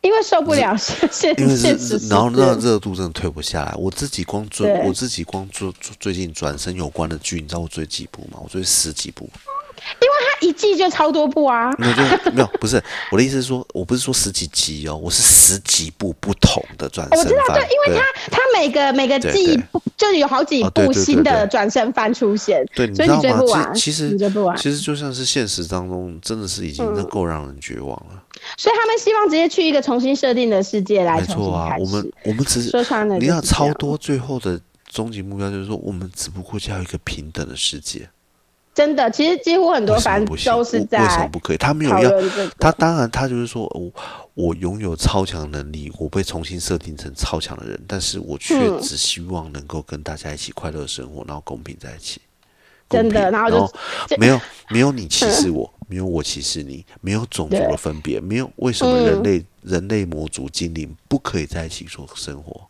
[0.02, 3.74] 因为受不了现 因为是，然后那热度真的退不下来。
[3.76, 8.38] 我自己光追，我自己光追最近转身有关的剧，你知道我追几部吗？
[8.42, 9.28] 我追十几部。
[10.00, 11.70] 因为它一季就超多部啊。
[11.78, 11.94] 没有，
[12.32, 17.18] 没有，不是我的意思是说，我不是说十几集哦，我是十几部不同的转身。
[17.18, 19.60] 我知道，对，因为它它每个每个季
[19.96, 23.74] 就有好几部新的转身番出现，对，所以你追不完。
[23.74, 28.22] 其实追不完，其实就像是现实当中，真的是已经够让人绝望了。
[28.56, 31.82] 所以他们希望直接去一个重新设定的世界来重新开始。
[31.82, 34.58] 我们我们只是说穿了，你要超多最后的
[34.88, 38.08] 终极目标就是说，我们只不过就要一个平等的世界。
[38.72, 41.56] 真的，其实几乎很多番都是在为什么不可以？
[41.56, 42.10] 他没有要
[42.58, 43.90] 他，当然他就是说我
[44.34, 52.20] 我拥有超强能力，我被重新设定成超强的人，但是我却只希望能够跟大家一起快乐生活，然后公平在一起。
[52.88, 53.50] 真的，然后
[54.08, 62.60] 就没有没有你歧视我，没有我歧视你，没有种族的分别，没有为什么人类人类魔族精灵不可以在一起说生活？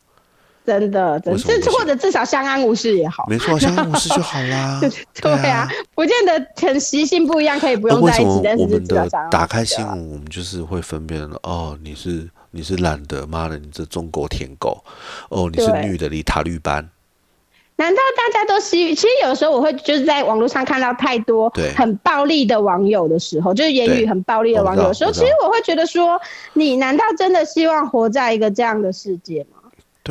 [0.67, 3.25] 真的，真至或者至少相安无事也好。
[3.29, 4.81] 没错， 相安无事就好啦。
[5.21, 8.41] 对啊，不见得很习性不一样，可以不用在一起。
[8.45, 14.85] 但是我们的打开新闻，我们就是会分辨哦，你是你是懒得，妈的，你这中国舔狗。
[15.31, 16.89] 哦，你是女的，你塔绿班。
[17.77, 18.95] 难道大家都希？
[18.95, 26.21] 其实有时候我会就是在网络上看到太多很暴力的网友的时候，就是言语很暴力的网友的时候，其实我会觉得说，
[26.53, 29.57] 你难道真的希望活在一个这样的世界吗？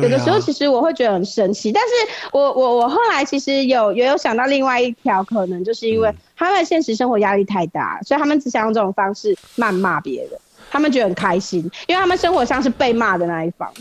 [0.02, 10.32] 有的时候其实我会觉得很生气，但是我我我后来其实有也有想到另外一条可能，就是因为他们现实生活压力太大，所以他们只想用这种方式谩骂别人，
[10.70, 13.72] 他们觉得很开心，因为他们生活上是被骂的那一方。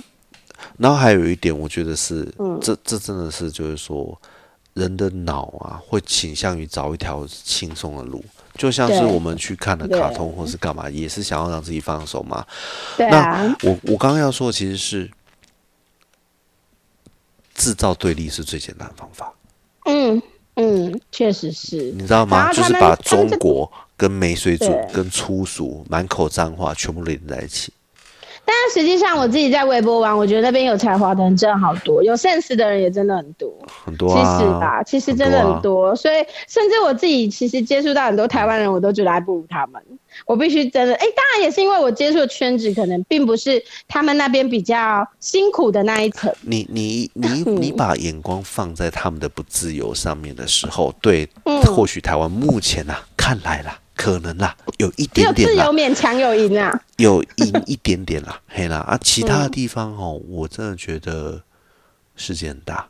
[0.78, 2.60] 然后还有一点，我觉得是，嗯。
[2.62, 4.20] 这这真的是就是说，
[4.74, 8.22] 人的脑啊，会倾向于找一条轻松的路，
[8.56, 12.46] 就像是我们去看的卡通或是干嘛，也是想要让自己放手嘛。
[12.98, 15.10] 那我我刚刚要说的其实是，
[17.60, 19.32] 制造对立是最简单的方法。
[19.86, 20.20] 嗯
[20.56, 21.76] 嗯，确实是。
[21.92, 22.52] 你知道吗？
[22.52, 27.72] 就是把中国跟没水准、跟粗俗、满口脏话全部连在一起。
[28.46, 33.54] 但是实际上我自己在微博玩，我觉得那边有才华的人真的好多，有 sense 的人也真的很多，
[33.86, 34.38] 很多啊。
[34.40, 36.16] 其实吧，其实真的很多，所以
[36.48, 39.80] 甚至我自己其实接触到很多台湾人，我都觉得还不如他们。
[40.26, 46.34] 我必须真的，哎，当然也是因为我接触的圈子可能并不是他们那边比较辛苦的那一层。
[46.42, 51.28] 你你你 你把眼光放在他们的不自由上面的时候，对，
[51.66, 61.42] 或许台湾目前啊，看来啦，可能啦，有一点点自由勉强有赢啊，有赢一点点啦， 嘿啦啊，其他的地方哦，我真的觉得
[62.16, 62.88] 世界很大。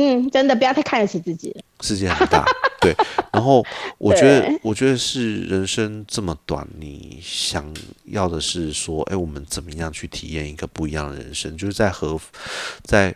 [0.00, 1.52] 嗯，真的不要太看得起自己。
[1.80, 2.44] 世界很大，
[2.80, 2.94] 对。
[3.32, 3.64] 然后
[3.98, 7.66] 我觉得，我觉得是人生这么短，你想
[8.04, 11.56] 要的是说，哎，我们怎么样去体验一个不一样的人生？
[11.58, 12.16] 就是在和
[12.84, 13.12] 在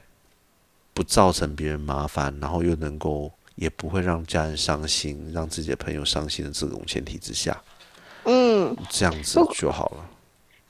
[0.92, 7.62] 不造成别人麻烦，然后又能够也不会让家人伤心，让自己的朋友伤心的这种前提之下，
[8.24, 10.08] 嗯，这样子就好了。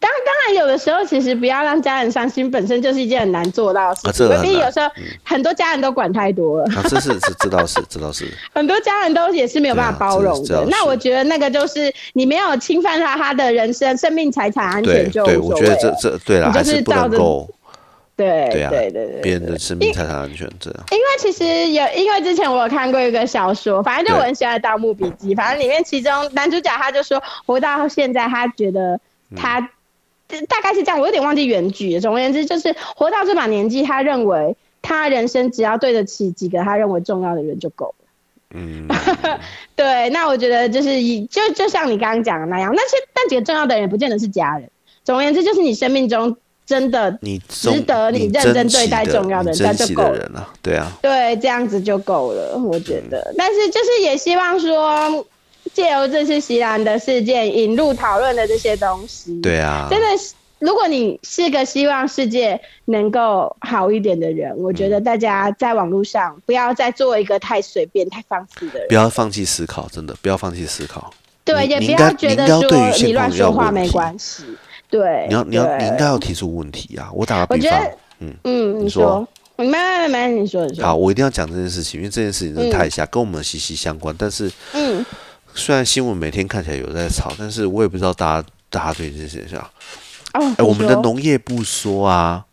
[0.02, 4.28] 当当然，有的时候其实不要让家人伤心，本身就是一件很难做到的事情。
[4.42, 4.90] 毕竟有时候
[5.22, 6.64] 很多家人都管太多了。
[6.74, 8.26] 啊，这是是这倒是这倒是。
[8.52, 10.66] 很多家人都也是没有办法包容的。
[10.68, 17.48] 那我觉得那个就是你没有侵犯他他的人生、生命、财产安全就对，我觉得这这对了，还是不能够。
[18.16, 20.80] 对对啊，对对对，别人的生命、财产安全这样。
[20.90, 28.98] 因为其实有，因为之前我有看过一个小说，反正就我很喜欢《盗墓笔记》，反正里面其中男主角他就说，活到现在，他觉得
[29.36, 29.70] 他。
[30.48, 31.98] 大概是这样，我有点忘记原句。
[32.00, 38.04] 总而言之，就是活到这把年纪，他认为他人生只要对得起几个他认为重要的人就够了。
[38.54, 38.86] 嗯，
[39.76, 40.08] 对。
[40.10, 44.70] 那我觉得就是以就就像你刚刚讲的那样，那些但几个重要的人不见得是家人。
[45.04, 50.48] 总而言之，就是你生命中真的你值得你认真对待重要的人，那就够了。
[50.62, 52.56] 对啊，对，这样子就够了。
[52.58, 55.26] 我觉得，但是就是也希望说。
[55.72, 71.12] 借由这次席兰的事件引入讨论的这些东西，对啊，真的是，如果你是个希望世界能够好一点的人，我觉得大家在网络上不要再做一个太随便、太放肆的人，不要放弃思考，真的不要放弃思考。
[71.44, 72.62] 对，也不要觉得说
[72.98, 74.44] 你乱说话没关系。
[74.88, 77.10] 对，你要你要你应该要提出问题啊！
[77.14, 80.84] 我打个比方，嗯嗯，你说，没没没，你说你说。
[80.84, 84.14] 好，我一定要讲这件事情，因为这件事情真的太下，跟我们息息相关。
[84.18, 85.04] 但是，嗯。
[85.54, 89.58] 虽然新闻每天看起来有在吵，但是我也不知道大家大家对这件事情。
[89.58, 92.44] 哦，哎，我们的农业部说啊，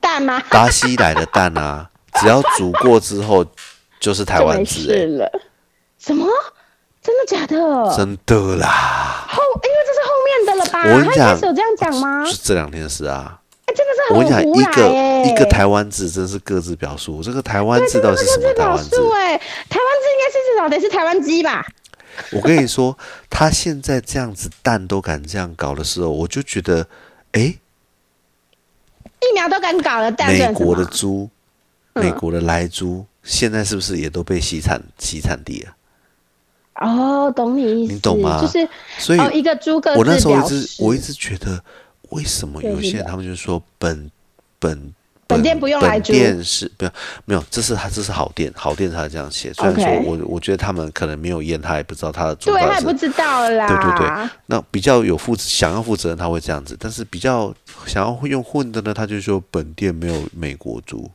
[0.00, 0.42] 蛋吗？
[0.50, 3.44] 巴西来的蛋啊， 只要煮过之后
[4.00, 4.82] 就是台湾制。
[4.82, 5.30] 是了，
[5.98, 6.26] 什么？
[7.02, 7.56] 真的假的？
[7.96, 9.26] 真的啦。
[9.28, 10.82] 后，因为这是后面的了吧？
[10.94, 12.24] 我跟你讲，有这样讲吗？
[12.26, 13.38] 是这两天的事啊。
[13.66, 17.22] 哎，真的是我跟你讲，一个一个台湾字真是各自表述。
[17.22, 18.96] 这个台湾字到底是什么台湾字？
[19.14, 19.36] 哎，
[19.68, 21.66] 台湾字应该是至少得是台湾鸡吧？
[22.32, 22.96] 我跟你说，
[23.28, 26.86] 他现在这样子蛋都敢这样搞的时候，我就觉得，
[27.32, 27.40] 哎，
[29.20, 31.28] 疫苗都敢搞了，美国的猪，
[31.94, 35.74] 美国的来猪，现在是不是也都被洗产洗产地了？
[36.74, 38.40] 哦，懂你意思，你懂吗？
[38.40, 41.62] 就是所以一个猪个，我那时候一直我一直觉得，
[42.10, 44.10] 为什么有些人他们就说本
[44.58, 44.94] 本。
[45.30, 46.92] 本店不用来煮，店是不要
[47.24, 49.52] 没有，这是他这是好店，好店才这样写。
[49.54, 52.50] 虽然说我我觉得他们可能没有验，他也不知道他的主。
[52.50, 53.66] 对，他不知道啦。
[53.66, 56.76] 对对对，那比较有负想要负责任，他会这样子。
[56.78, 57.54] 但是比较
[57.86, 61.10] 想要用混的呢，他就说本店没有美国猪，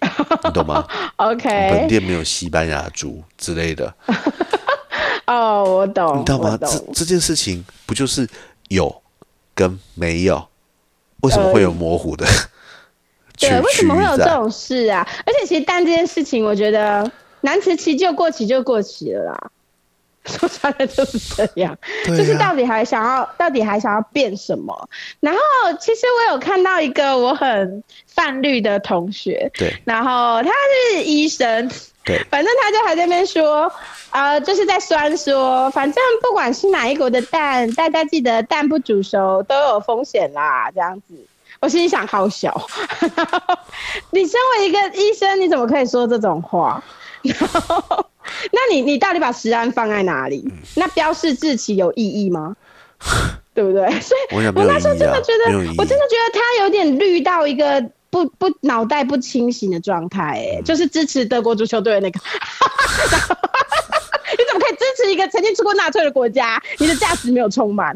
[0.00, 0.86] 你懂吗？
[1.16, 3.94] OK，本店没有西班牙猪之类的。
[5.26, 6.20] 哦，我懂。
[6.20, 6.56] 你知道吗？
[6.60, 8.28] 这这件事情不就是
[8.68, 9.02] 有
[9.54, 10.46] 跟没有？
[11.22, 12.24] 为什么会有模糊的？
[13.38, 15.06] 对，为什么会有这种事啊？
[15.26, 17.10] 而且其实蛋这件事情，我觉得
[17.42, 19.50] 难辞其咎，过期就过期了啦。
[20.26, 24.88] 说出来就是这样，就是到底还想要，到底还想要变什么？
[25.20, 25.40] 然后
[25.78, 31.70] 其实我有看到一个我很泛绿的同学，对，然后他是医生，
[32.04, 33.72] 对，反正他就还在那边说，
[34.10, 41.14] 呃，就是在酸说，反正不管是哪一国的蛋，大家记得蛋不煮熟都有风险啦，这样子。
[41.60, 42.52] 我心里想，好小。
[44.10, 46.82] 你身为一个医生，你怎么可以说这种话？
[47.22, 50.48] 那你你到底把食安放在哪里？
[50.76, 52.54] 那标示日期有意义吗？
[53.54, 53.88] 对不对？
[54.00, 55.44] 所以，我那时候真的觉得，
[55.78, 60.56] 我真的觉得他有点绿到一个不不脑袋不清醒的状态。
[60.58, 62.20] 哎，就是支持德国足球队的那个。
[65.06, 66.62] 你怎么可以支持一个曾经吃过纳粹的国家？
[66.78, 67.94] 你的价值没有充满，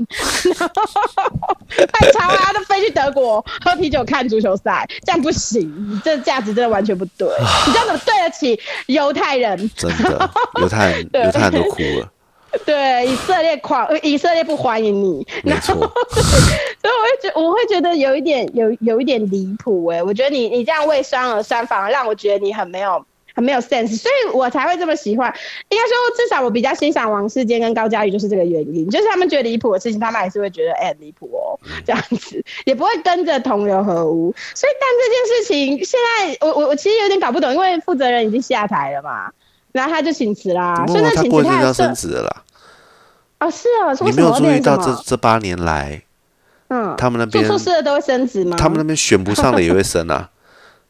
[1.92, 2.52] 太长了，他！
[2.52, 5.60] 都飞去德国喝啤酒看足球赛，这样不行。
[5.90, 7.28] 你这价值真的完全不对。
[7.66, 9.70] 你这样怎么对得起犹太人？
[9.76, 10.30] 真的，
[10.60, 12.10] 犹太人犹太人都哭了。
[12.66, 15.24] 对，以色列狂，以色列不欢迎你。
[15.44, 15.74] 没错。
[16.12, 20.02] 所以我会觉，我会觉得有一点，有有一点离谱哎。
[20.02, 23.04] 我觉得你你这样为酸而酸，反而让我觉得你很没有。
[23.34, 25.32] 很没有 sense，所以我才会这么喜欢。
[25.68, 28.88] 应该说，至少我比较欣赏王世坚跟高嘉瑜，就是这个原因。
[28.90, 34.34] 就是他们觉得离谱的事情，他们还是会觉得哎离谱哦，这样子也不会跟着同流合污。
[34.54, 39.30] 所以，但这件事情现在我我我其实有点搞不懂，因为负责人已经下台了嘛，
[39.72, 40.84] 然后他就请辞啦。
[40.86, 42.42] 所以那请辞他要升职了啦。
[43.40, 46.02] 哦，是哦，你没有注意到这这八年来，
[46.68, 48.56] 嗯，他们那边做错事的都会升职吗？
[48.58, 50.28] 他们那边选不上的也会升啊。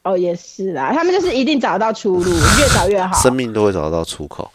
[0.02, 4.50] 哦，也是啦，他们就是一定找到出路，越早越好，生命都会找得到出口。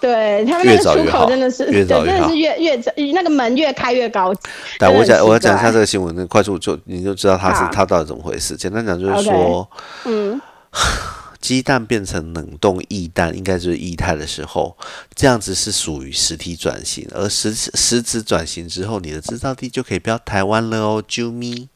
[0.00, 4.34] 对他们那个出口真的是，真的是越越那个门越开越高。
[4.78, 8.56] 但我讲，我要讲一下这个新闻，那快速就你就知道他是他到底怎么回事。
[8.56, 9.70] 简单讲就是说，
[10.06, 10.40] 嗯，
[11.40, 14.76] 鸡蛋变成冷冻液蛋，应该就是液态的时候，
[15.14, 21.68] 这样子是属于实体转型，而实实质转型之后，你的制造地就可以标台湾了哦，啾咪。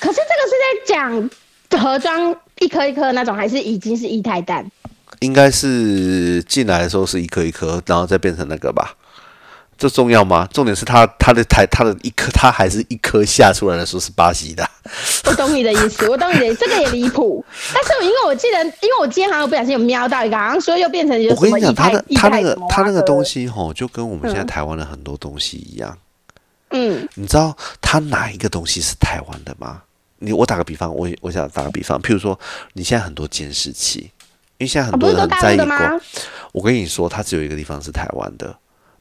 [0.00, 1.30] 可是这个是在讲。
[1.78, 4.64] 盒装一颗一颗那种，还是已经是一胎蛋？
[5.20, 8.94] 应该是进来的时候是一颗一颗，然后再变成那个吧？
[9.76, 10.46] 这重要吗？
[10.52, 14.68] 重点是它它的台它的一颗，它还是一颗下出来的时候是巴西的。
[15.24, 17.42] 我懂你的意思，我懂你的，这个也离谱。
[17.72, 25.96] 但是因为我记得，因为我今天好像不小心有瞄到一个，好像说又变成我跟你讲，它的它那个它那个东西吼，就跟我们现在台湾的很多东西一样。
[26.72, 29.82] 嗯，你知道它哪一个东西是台湾的吗？
[30.22, 32.38] 你我打个比方，我我想打个比方，譬如说，
[32.74, 34.10] 你现在很多监视器，
[34.58, 36.00] 因为现在很多人很在意光。
[36.52, 38.54] 我跟你说，它只有一个地方是台湾的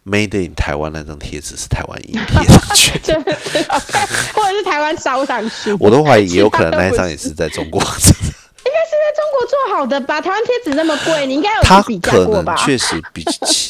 [0.05, 5.73] ，Made in 台湾那张贴纸是台湾印贴上去，或者是台湾烧上去。
[5.73, 7.81] 我都怀疑，也有可能那一张也是在中国。
[7.81, 10.21] 应该是在中国做好的吧？
[10.21, 12.55] 台湾贴纸那么贵，你应该有比较过吧？
[12.55, 13.25] 确实比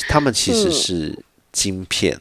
[0.07, 1.17] 他们其实是
[1.51, 2.19] 晶片。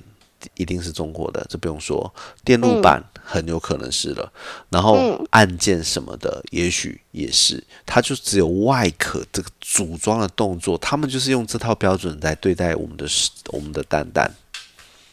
[0.54, 2.14] 一定是中国的，这不用说。
[2.44, 4.32] 电路板很有可能是了，
[4.70, 7.62] 然后按键什么的，也许也是。
[7.84, 13.04] 它就只有外壳这个组装的动作，他们就是用这套标准来对待我们的
[13.52, 14.30] 我们的蛋蛋。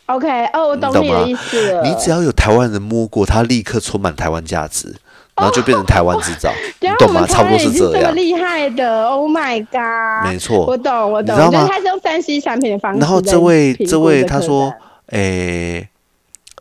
[0.06, 1.82] OK，哦，我懂你的意思。
[1.84, 4.96] 你只要有台湾人摸过，它立刻充满台湾价值，
[5.36, 7.28] 然后就变成台湾制造， 你懂吗？
[7.28, 8.16] 差不多是这样。
[8.16, 10.32] 厉害的，Oh my God！
[10.32, 11.36] 没错，我懂，我懂。
[11.36, 11.68] 你知道吗？
[11.70, 13.00] 他是用三 C 产品的方式。
[13.00, 14.74] 然后这位这位他说。
[15.10, 15.88] 诶，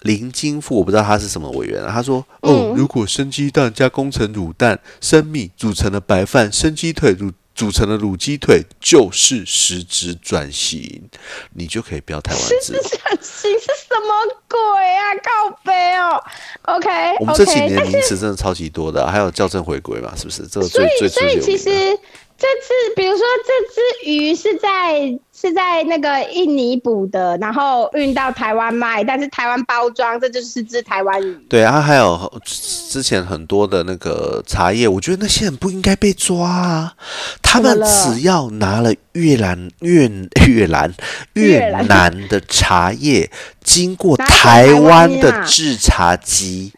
[0.05, 1.90] 林金富，我不知道他是什么委员啊。
[1.92, 11.09] 他说：“哦，如果生鸡蛋加工成卤蛋、生米煮成了白饭，生鸡腿煮煮成了卤鸡腿，就是实质转型，
[11.55, 14.59] 你就可以标台湾字。”实质转型是什么鬼
[14.94, 15.14] 啊？
[15.22, 16.22] 告白哦。
[16.64, 16.88] OK，
[17.20, 20.14] 我们这几年名词真的超级多的，还有校正回归嘛？
[20.16, 20.46] 是不是？
[20.46, 21.98] 这个最最最有名的。
[22.45, 25.01] 这次，比如说这只鱼是在
[25.32, 31.34] 是在那个印尼捕的，然后运到台湾卖，但是台湾包装，这就是只台湾鱼。
[31.49, 36.92] 对啊，还有之前很多的那个茶叶，我觉得那些人不应该被抓啊！
[37.42, 40.07] 他们只要拿了越南越
[40.47, 40.92] 越南
[41.32, 43.30] 越南的茶叶，
[43.62, 46.74] 经过台湾的制茶机。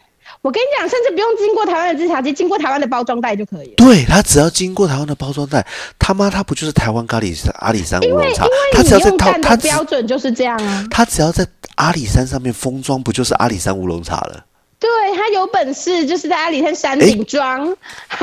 [0.47, 3.73] 我跟你讲，甚至不用经过台湾的制茶机，经过台湾的包装袋就可以了。
[3.75, 5.67] 对他只要经过台湾的包装袋，
[5.99, 8.47] 他妈他不就是台湾咖喱阿里山乌龙茶？
[8.71, 10.87] 他只要在他他标准就是这样啊。
[10.89, 11.45] 他只要在
[11.75, 14.45] 阿里山上面封装，不就是阿里山乌龙茶了？
[14.79, 17.75] 对他有本事，就是在阿里山山顶装， 对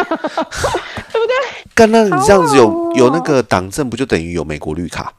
[0.03, 0.17] 不
[1.13, 1.35] 对？
[1.75, 5.13] 刚刚你这样子有有那个党证，不就等于有美国绿卡？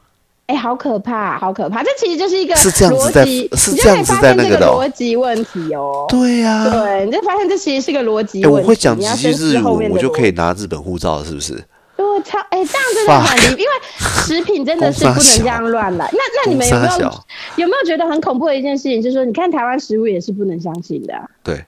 [0.46, 1.82] 哎，好可怕，好可怕！
[1.82, 6.06] 这其实就是一个是这样子在，是这样子在那个的逻辑问题哦。
[6.08, 8.60] 对呀，对，你就发现这其实是个逻辑问题。
[8.60, 11.54] 我会讲几句日语，我就可以拿日本护照了，是不是？
[11.96, 12.38] 我操！
[12.50, 16.08] 哎，这样真的很离，因为食品真的是不能这样乱来。
[16.12, 17.24] 那那你们有没有
[17.56, 19.02] 有没有觉得很恐怖的一件事情？
[19.02, 21.14] 就是说，你看台湾食物也是不能相信的。
[21.42, 21.64] 对，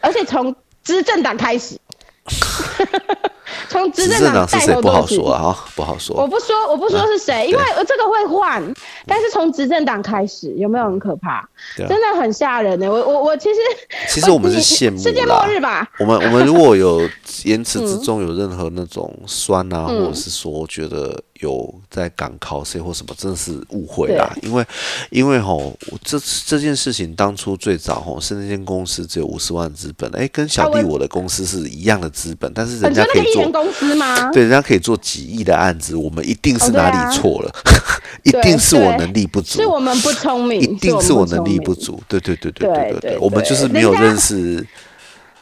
[0.00, 1.76] 而且从执政党开始。
[3.68, 6.16] 从执政党是谁不好说啊，不好说。
[6.16, 8.62] 我不说，我不说是谁，因为这个会换。
[9.06, 11.46] 但是从执政党开始，有没有很可怕？
[11.76, 12.90] 真的很吓人呢。
[12.90, 13.60] 我我我其实，
[14.08, 15.88] 其实我们是羡慕世界末日吧。
[15.98, 17.08] 我们我们如果有
[17.44, 21.20] 言辞之中有任何那种酸啊，或者是说觉得。
[21.44, 24.34] 有在赶考试或什么，真的是误会啦。
[24.42, 24.66] 因为，
[25.10, 25.72] 因为吼，
[26.02, 34.30] 这这件事情当初最早吼是那间公司只有五十万资本，哎，跟小弟我的公司是一样的资本，但是人家可以做公司吗？
[34.32, 37.54] 对，人家可以做几亿的案子，我们一定是哪里错了，
[38.24, 42.02] 一定是我能力不足，是我们不聪明，一定是我能力不足。
[42.08, 44.66] 对对对对对对对，我们就是没有认识。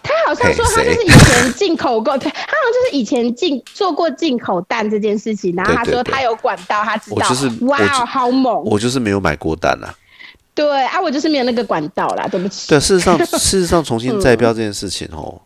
[0.02, 7.16] 他好像说他就是以前进口过， 他好像就是以前进做过进口蛋这件事情，然后他说他有管道，他知道。
[7.16, 8.62] 我就是哇，好猛！
[8.64, 9.94] 我就是没有买过蛋啊。
[10.54, 12.68] 对啊，我就是没有那个管道啦，对不起。
[12.68, 15.40] 对，事实上， 事实上，重新再标这件事情哦，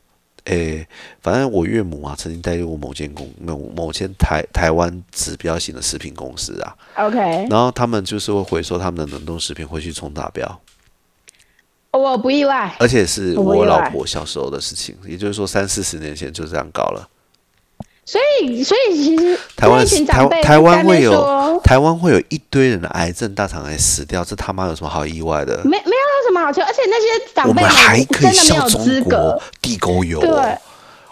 [0.46, 0.84] 诶，
[1.22, 6.74] 反正我岳母啊，曾经带过某间公某某间台台湾指标型的食品公司啊。
[6.96, 7.18] OK。
[7.48, 10.60] 然后他们就是会回收他们的冷冻食品回去重打标。
[11.92, 12.74] 我不意外。
[12.78, 17.08] 而且是我老婆小时候的事情，也就是说三四十年前就这样搞了。
[18.08, 25.56] 所以，所以其实台湾台台湾会有台湾会有一堆人的癌症大肠癌死掉，这他妈有什么好意外的？
[25.64, 30.20] 没没有什么好笑，而且那些长辈真的没有资格地沟油。
[30.20, 30.56] 对，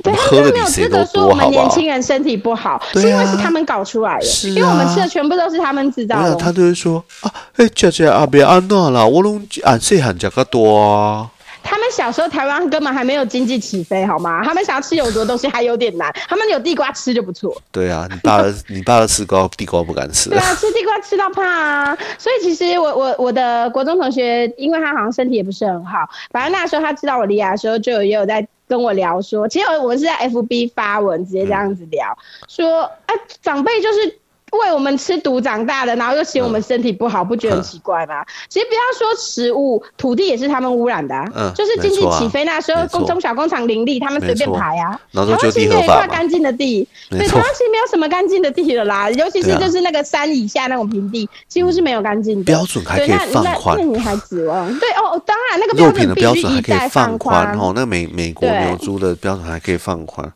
[0.05, 6.35] 对他们没有资格说我们年轻人身体不好，是因为是他们搞出来的，因为我们吃的全部都是他们制造的。
[6.37, 11.31] 他就会说啊，哎，姐姐啊，别安那啦，我拢按细汉食较多啊。
[11.67, 14.45] 他们小时候台湾根本还没有经济起飞，好吗？
[14.45, 17.57] 他们想要吃有毒的东西还有点难， 他们有地瓜吃就不错。
[17.73, 20.29] 对啊，你爸 你爸的吃瓜地瓜不敢吃。
[20.29, 21.99] 对啊，吃地瓜吃到怕啊！
[22.19, 32.17] 所以其实我我我的国中同学，因为他好像身体也不是很好，反正那时候他知道我离癌的时候，就也有在跟我聊说，其实我们是在 FB 发文直接这样子聊，
[32.49, 34.19] 说哎长辈就是。
[34.59, 38.25] 喂我们吃毒长大的，然后又嫌我们身体不好，不觉得很奇怪吗？
[38.49, 41.53] 其实不要说食物，土地也是他们污染的啊。
[41.55, 44.99] 就是经济起飞那时候，工中小工厂林立，他们随便排啊。
[45.13, 49.11] 台湾其实没有一块干净的地，对，台湾其实没有什么干净的地了啦。
[49.11, 52.45] 尤其是就是那个山以下那种平地，几乎是没有干净的。
[52.45, 54.67] 标准还可以放宽，那你还指望？
[54.79, 57.73] 对哦，当然那个标准必须还可以放宽哦。
[57.75, 60.31] 那美美国牛猪的标准还可以放宽，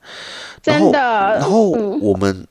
[0.63, 0.99] 真的。
[1.39, 2.47] 然后我们。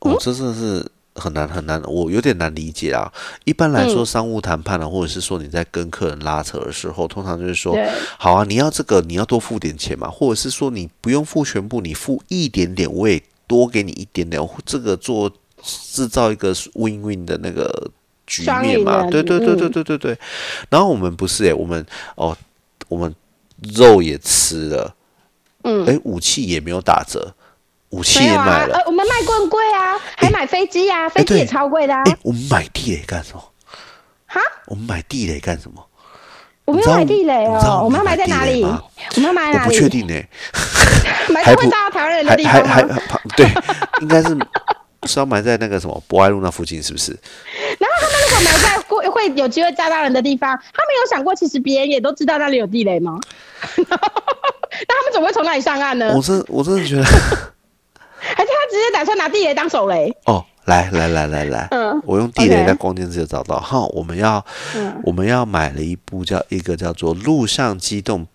[0.00, 3.12] 哦，这真的是很难很难，我有点难理解啊。
[3.44, 7.76] 一般来说，商务谈判啊，或者是说你在跟客人拉扯的时候，通常就是说，
[8.16, 15.28] 好啊，你要这个，你要多付点钱嘛，或者是说你不用付全部，你付一点点，我也多给你一点点，这个做
[15.62, 17.90] 制造一个 win win 的那个
[18.24, 19.04] 局面嘛。
[19.10, 20.18] 对对对对对对对。
[20.70, 21.84] 然后我们不是诶，我们
[22.14, 22.36] 哦，
[22.86, 23.12] 我们
[23.74, 24.94] 肉也吃了，
[25.62, 27.34] 嗯，哎，武器也没有打折。
[27.90, 32.02] 武器也买了，呃，我们卖棍贵啊，还买飞机啊，飞机也超贵的啊。
[32.22, 33.42] 我们买地雷干什么？
[34.26, 34.40] 哈？
[34.66, 35.82] 我们买地雷干什么？
[36.66, 38.62] 我们要买地雷哦，我们要买在哪里？
[38.62, 39.64] 我们要买哪里？
[39.64, 40.14] 我不确定呢。
[41.32, 43.00] 买在会炸台湾人的地方还还
[43.36, 43.46] 对，
[44.02, 44.36] 应该是
[45.04, 47.12] 是要埋在那个什么博爱路那附近，是不是？
[47.78, 53.18] 然后他们如果埋在会会有机会炸到人的地方，他们有想过，其实别人也都知道那里有地雷吗？
[53.78, 56.12] 那他们怎么会从那里上岸呢？
[56.14, 57.04] 我真我真的觉得。
[58.20, 60.14] 还是他直接打算拿地雷当手雷？
[60.24, 64.44] 哦，来来来来来，嗯，我用地雷在关键字找到，哈，我们要，
[65.04, 68.26] 我们要买了一部叫一个叫做陆上机动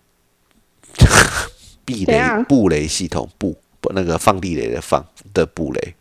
[1.84, 3.56] 避雷布雷系统，布
[3.94, 5.94] 那个放地雷的放的布雷，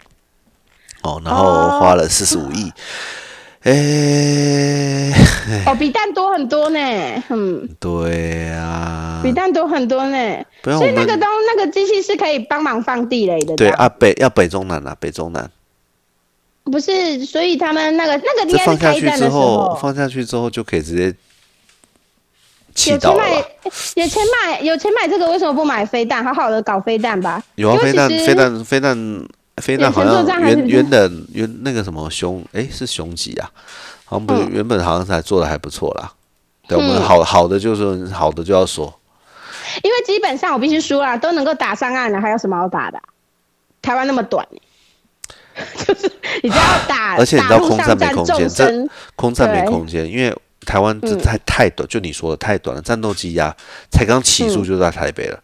[1.02, 2.72] 哦，然后花了四十五亿。
[3.64, 5.10] 哎，
[5.66, 6.80] 哦，比蛋多很多呢，
[7.30, 13.56] 嗯，对啊，比蛋多很多呢，所以那个东那个机器是可以帮忙放地雷的。
[13.56, 15.50] 对啊，北要北中南啊，北中南。
[16.66, 21.16] 不是，所以他们那个那个应该放下去之后，放下去之后就可以直接
[22.92, 23.46] 有钱买，
[23.96, 26.22] 有钱买，有钱买这个，为什么不买飞弹？
[26.24, 27.42] 好好的搞飞弹吧。
[27.56, 29.26] 有啊，飞弹，飞弹，飞弹。
[29.58, 33.52] 飞弹好像原原的原那个什么雄哎是雄几啊？
[34.06, 36.12] 好像不是原本好像才做的还不错啦。
[36.68, 38.94] 对，我们好好的就是好的就要说，
[39.84, 43.00] 因为基本上我必须说啊，都能够打上岸了，还有什么好打的？
[43.82, 44.48] 台湾那么短，
[45.86, 50.36] 就是你知道打，而且你知道空战没空间，这空战没空间，因为
[50.66, 53.56] 台湾这太太短，就你说的太短了，战斗机呀
[53.92, 55.40] 才刚起诉就在台北了。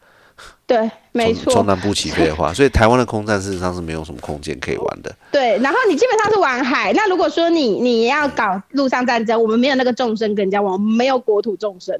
[0.70, 1.51] 对，没错。
[1.51, 5.11] 从南部起飞的话， 所以台湾的空战事实上是没有什么空间可以玩的。
[5.32, 6.93] 对，然后你基本上是玩海。
[6.93, 11.99] 那如果说你你要搞陆上战争，我们没有那个纵深跟人家玩，没有国土纵深。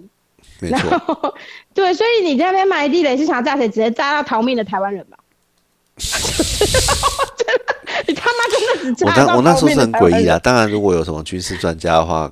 [0.60, 1.36] 没错。
[1.74, 3.68] 对，所以你在那边埋地雷是想炸谁？
[3.68, 5.18] 直接炸到逃命的台湾人吧。
[8.08, 10.38] 你他妈真的只炸我那我那时候是很诡异啊。
[10.38, 12.32] 当然，如果有什么军事专家的话。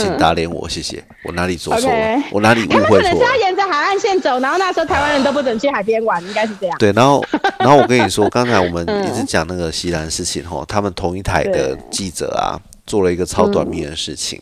[0.00, 1.02] 请打脸我，谢谢。
[1.24, 2.22] 我哪里做错了？
[2.32, 2.84] 我哪里误会错了？
[2.84, 6.76] 他们可能是要沿着海岸线走，然后那时候台湾人都不准去海边玩，应该是这样。
[6.78, 7.24] 对，然后，
[7.58, 14.40] 然后我跟你说，刚才我们一直讲那个西兰事情吼，他们同一台的记者啊，做了一个超短命的事情，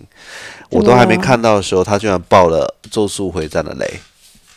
[0.70, 4.00] 我都还没看到的时候，他居然爆了《咒术回战》的雷，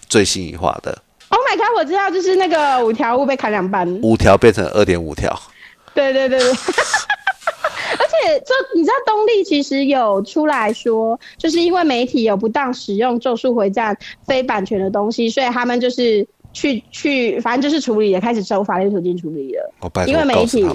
[0.07, 0.97] 最新一话的。
[1.29, 1.77] Oh my god！
[1.77, 5.39] 我知道，就是那个五条悟被砍两半，五条变成二点五条。
[5.93, 6.53] 对对对对。
[8.20, 13.95] 而且且这你知道东立其实有出来说，就是因为媒体有不当使用《咒术回战》
[14.26, 19.73] 非版权的东西，所以他们就是去去，反正就是处理了，开始走法律途径处理了。
[20.06, 20.65] 因为媒体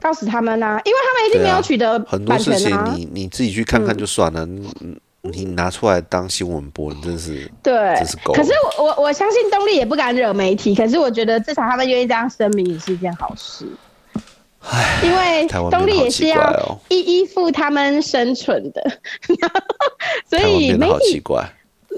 [0.00, 4.44] 告诉他们呐，因为他们一定没有取得很多事情，你你自己去看看就算了。
[4.44, 4.98] 嗯。
[5.22, 8.32] 你拿出来当新闻播，真是对，真是够。
[8.32, 13.66] 可是我我我相信东力也不敢惹媒体，可是我觉得至少他们愿意这样声明也是一件好事。
[14.60, 18.98] 唉，因为东丽也是要依依附他们生存的，
[20.28, 21.22] 所以媒体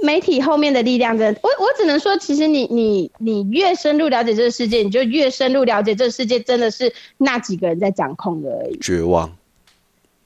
[0.03, 8.79] 媒体后面的力量真的，我我只能说，其实你你你越深入了解这个世界，你就越深入了解这个世界真的是那几个人在掌控的而已。
[8.81, 9.31] 绝望。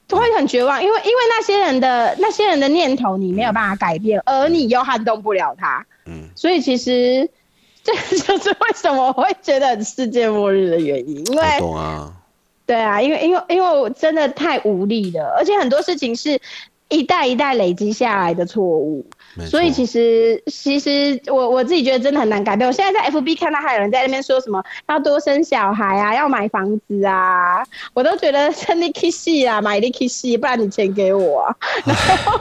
[0.08, 7.28] 都会很绝望，因为因为那些人的那些人的念头你没有办法改变，而你又撼动不了他，嗯，所以其实
[7.82, 12.12] 这就是为什么我会觉得世界末日的原因，因为懂啊，
[12.66, 16.40] 对啊，因为因为因为我真的太无力了，而且很多事情是
[16.88, 19.06] 一代一代累积下来的错误。
[19.50, 22.66] 所以其实其实我我自己觉得真的很难改变。
[22.66, 27.62] 我现在在 FB 看到还有人在那边说什么要多生小孩啊，要买房子啊，
[27.92, 31.40] 我都觉得趁你 kiss 啊，买你 kiss，不然你钱给我。
[31.42, 32.32] 啊然后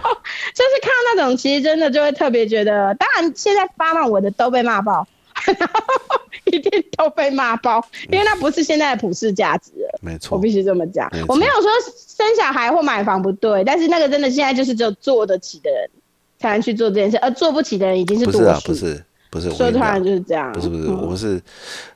[0.54, 5.06] 就是看到那种，其实真的就会特别觉得，当然现在发骂我的都被骂爆，
[6.46, 9.72] 一定都被骂爆，因为那不是现在的普世价值。
[10.02, 11.10] 没错，我必须这么讲。
[11.28, 11.70] 我没有说
[12.08, 15.90] 生小孩或买房不对，但是那个真的现在就是只有做得起的人。
[16.38, 18.40] 才能去做这件事，而做不起的人已经是多数。
[18.40, 20.52] 不是啊，不是，不是，说突然就是这样。
[20.52, 21.42] 不是不是，我们是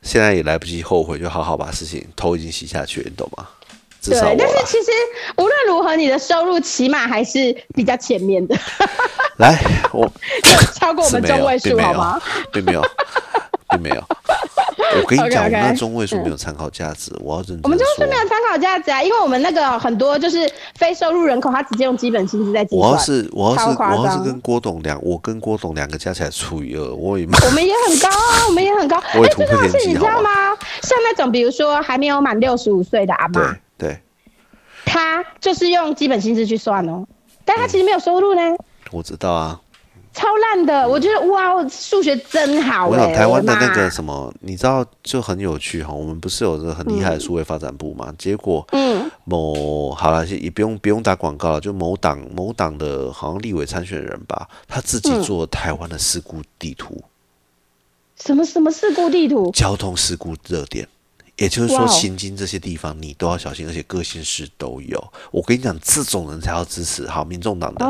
[0.01, 3.47] 现在也来不及后悔，就好好把事情头已经洗下去，你懂吗？
[4.10, 4.91] 对，但是其实
[5.38, 8.56] 无论如何，你的收入起码还是比较前面的。
[9.38, 9.57] 来，
[9.94, 10.10] 我
[10.76, 12.22] 超过我们中位数好吗？
[12.52, 12.81] 并没有，
[13.69, 14.03] 并没有。
[15.02, 22.81] 我跟你讲，我们那中位数没有参考价值，我要认真我们中位数没有参考价值啊，因为我们那个很多就是非收入人口，他直接用基本薪资在计算。
[22.81, 28.98] 我要是我要是我要是跟郭董两，我跟郭董两个加起来除以二，我也我们也很高啊，我们也很高。
[28.98, 30.30] 哎，真的是你知道吗？
[30.81, 33.99] 像那种比如说还没有满六十五岁的阿妈，对，
[34.85, 37.07] 他就是用基本薪资去算哦，
[37.43, 38.41] 但他其实没有收入呢。
[38.91, 39.60] 我知道啊。
[40.11, 42.88] 超烂的，我觉得哇，数学真好。
[42.88, 45.93] 我想台湾的那个什么，你知道就很有趣哈。
[45.93, 48.14] 我们不是有个很厉害的数位发展部嘛？
[48.18, 57.01] 结果，嗯，某好了，也不用不用打广告了，就某党某党的好像立委参选人吧，他自己做台湾的事故地图。
[58.19, 59.51] 什么什么事故地图？
[59.51, 60.85] 交通事故热点。
[61.39, 65.01] 也就是说，新津这些地方你都要小心，而且各县市都有。
[65.31, 67.85] 我跟你讲，这种人才要支持，好，民众党的，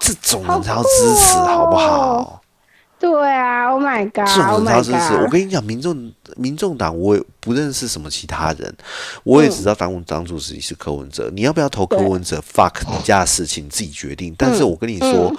[0.00, 2.40] 这种人才要支持，好不好？
[3.00, 5.22] 对啊，Oh my God，这种人才要支持。
[5.22, 8.74] 我跟你讲，民众民众党，我也不认识什么其他人，
[9.24, 11.28] 我也只知道党党主席是柯文哲。
[11.34, 14.34] 你要不要投柯文哲？Fuck，你家的事情自己决定。
[14.38, 15.34] 但是我跟你说。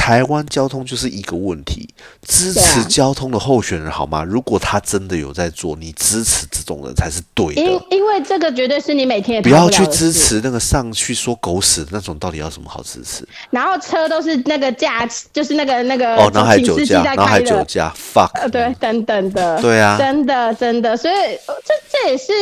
[0.00, 1.86] 台湾交通就是一个问题，
[2.22, 4.24] 支持交通的候选人好吗？
[4.24, 7.60] 如果他真的有在做，你支持这种人才是对的。
[7.60, 13.28] 因因为这个绝对是你每天不要去支持那个上去说狗屎的那种，到底要什么好支持？
[13.50, 21.14] 然后车都是那个驾，就是那个那个哦，然后还酒驾，然后还酒驾，fuck，对，等等的，对啊，真的真的，所以
[21.46, 22.32] 这这也是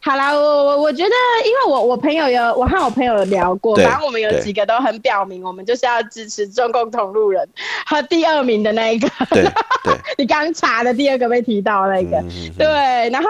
[0.00, 0.32] 好啦。
[0.32, 1.10] 我我我觉得，
[1.44, 7.18] 因为我我朋友有，我和我朋友聊过，反正我们有几个都很表明，我们就是要支持中共同。
[7.18, 7.48] 路人
[7.84, 9.42] 和第二名的那一个，对
[9.82, 12.22] 对， 你刚查的第二个被提到那个，
[12.56, 12.66] 对，
[13.10, 13.28] 然后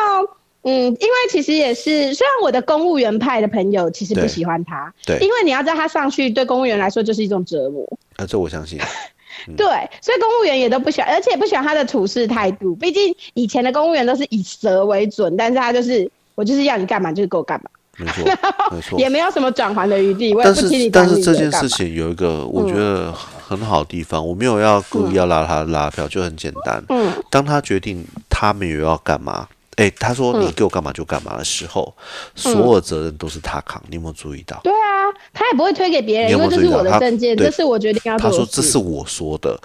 [0.62, 7.82] 嗯，因为其实也是，虽然我的公务员派的朋友其实不喜欢他，对，因为你要知道他上去对公务员来说就是一种折磨，
[8.16, 8.78] 啊，这我相信，
[9.56, 9.66] 对，
[10.02, 17.70] 所以公务员也都不喜欢，而且不喜欢他的处事态度，毕竟以前的公务员都是以蛇为准，但是他就是我就是要你干嘛就是给我干嘛。
[18.00, 18.24] 没错，
[18.70, 20.32] 没错，也没有什么转还的余地。
[20.40, 23.12] 但是，但是这件事情有一个我觉得
[23.48, 26.84] 很好的地方，我没有要故意要拉他拉票，就很简单。
[26.90, 31.94] 嗯，当他决定他没有要干嘛，哎，他说你给我干嘛就干嘛的时候，
[32.34, 33.82] 所有责任都是他扛。
[33.88, 34.60] 你有没有注意到？
[34.62, 38.30] 对啊，他也不会推给别人，因为这是我的证件，这是我决定要做。
[38.30, 39.58] 他说这是我说的，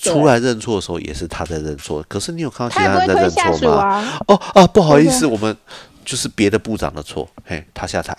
[0.00, 2.02] 出来认错的时候也是他在认错。
[2.08, 4.20] 可是你有看到其他人在认错吗？
[4.28, 5.56] 哦啊，不好意思，我们。
[6.02, 8.16] 就是别的部长的错，嘿，他下台。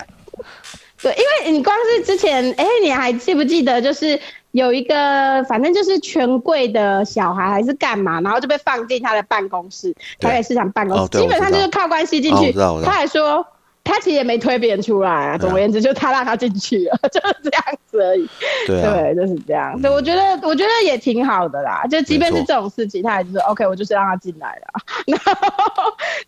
[1.02, 4.18] 对，因为你光是之前，哎，你还记不记得，就是
[4.52, 12.52] 有一个，反正就是权贵的小孩还是干嘛，然后就被放进他的办公室，台北市场办公室，基本上就是靠关系进去。
[12.52, 13.46] 他还说。
[13.84, 18.28] 他其实也没推别人出来啊，总而言之，就他让他进去了， 就是这样子而已。
[18.64, 19.76] 对，就是这样。
[19.82, 21.82] 对，我觉得，我觉得也挺好的啦。
[21.90, 24.80] 就即便是这种事情，他也是 OK，我就是让他进来了。
[25.08, 25.34] 然后，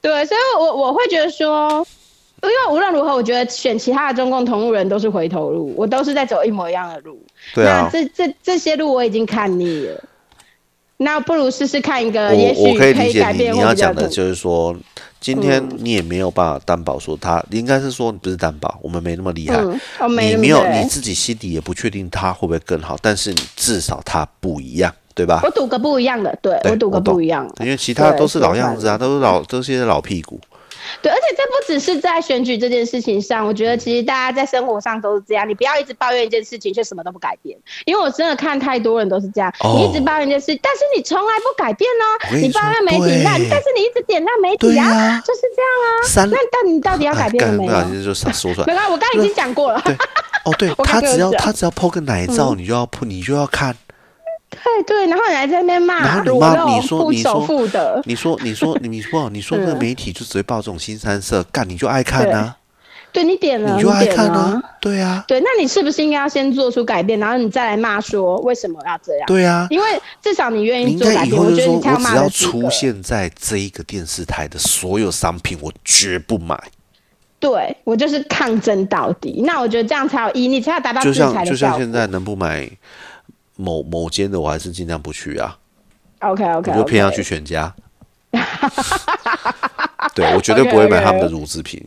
[0.00, 1.86] 对，所以我我会觉得说，
[2.44, 7.18] 因为无论如何，我觉得选其他的中共同路人都是回头路，我都是在走一模一样的路。
[7.54, 10.00] 对啊，这这这些路我已经看腻了，
[10.98, 13.50] 那不如试试看一个，也许可以理解。
[13.52, 14.74] 你要讲的就是说，
[15.20, 19.60] 今天你也没有办法担保说他，应该是说不是担保，我们没那么厉害，
[20.08, 24.94] 你没有你自己心底也不确定他会不会更好，但是你至少他不一样。
[25.16, 25.38] 对吧？
[25.44, 30.40] 我赌个不一样的，对我赌个不一样，因为其他都是老样子啊，都是老都是些老屁股。
[31.02, 35.48] 对，而且这不只是在选举这件事情上，我觉得其实大家在生活上都是这样。
[35.48, 37.56] 你不要一直抱怨一件事情，却什么都不改变。
[37.84, 42.38] 因为我真的看太多人都是这样，你一直抱怨一件事，但是你从来不改变呢。
[42.40, 46.30] 你抱怨媒体烂，但是你一直点亮媒体啊，就是这样啊。
[46.30, 48.04] 那但你到底要改变了没有？
[48.04, 48.66] 就说出来。
[48.66, 49.82] 没关系，我刚已经讲过了。
[50.44, 53.76] 哦，对， 他只要他只要抛个奶照，你就要铺，你就要看。
[54.62, 57.46] 对对，然后你还在那边骂，然后你骂你说你说
[58.04, 62.56] 你说你说你说你说那个媒体就只会报这种新三色，干你就爱看啊？
[63.12, 64.60] 对你点了，你就爱看啊？
[64.80, 69.26] 对啊，对，那你是不是应该要先做出改变，然后你再来骂说为什么要这样？
[69.28, 69.86] 对啊，因为
[70.20, 76.60] 至少你愿意做改变，我觉得我只要出现在这一个电视台的所有商品，我绝不买。
[77.38, 79.42] 对我就是抗争到底。
[79.46, 82.68] 那我觉得这样才有意义，你才要达到就像就像现在能不买。
[83.56, 85.56] 某某间的我还是尽量不去啊。
[86.20, 87.74] OK OK，我就偏要去全家。
[90.14, 91.84] 对，我绝对不会买他们的乳制品。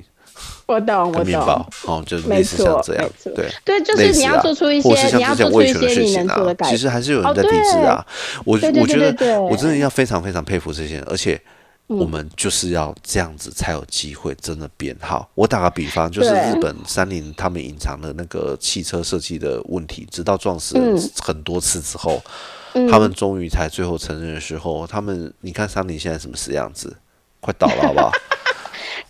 [0.65, 1.26] 我懂，我懂。
[1.26, 3.10] 面包哦，就类似像这样。
[3.23, 8.06] 对对，就是你要做出一些，你要做出一些你能做的改其实还是有人在抵制啊。
[8.44, 11.41] 我我觉得我真的要非常非常佩服这些人，而且。
[11.88, 15.30] 我们就是要这样子才有机会真的变好。
[15.34, 20.77] 我打个比方，就是日本三菱他们隐藏的那个汽车设计的问题，直到撞死
[21.23, 22.22] 很多次之后，
[22.89, 26.95] 他们终于才最后承认的时候，他们你看三菱现在什么死样子，
[27.39, 28.11] 快倒了好不好？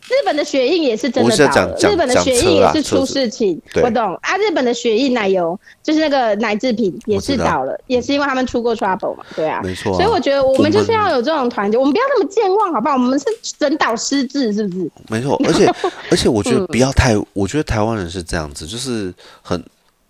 [0.09, 4.37] 日本的血印也是真的倒了，日本的血印也是出事情，我懂啊。
[4.37, 9.93] 日本的血印奶油就是那个奶制品也是倒了，也是因为他们出过 trouble 嘛，对啊，没错。
[9.93, 12.93] 所以我觉得我们就是要有这种团结，我们不要那么健忘，好不好？
[12.93, 13.25] 我们是
[13.57, 14.91] 整岛失智，是不是？
[15.09, 15.73] 没错， 而且
[16.11, 19.63] 而且我觉得不要太，我觉得台湾人是这样子，就是很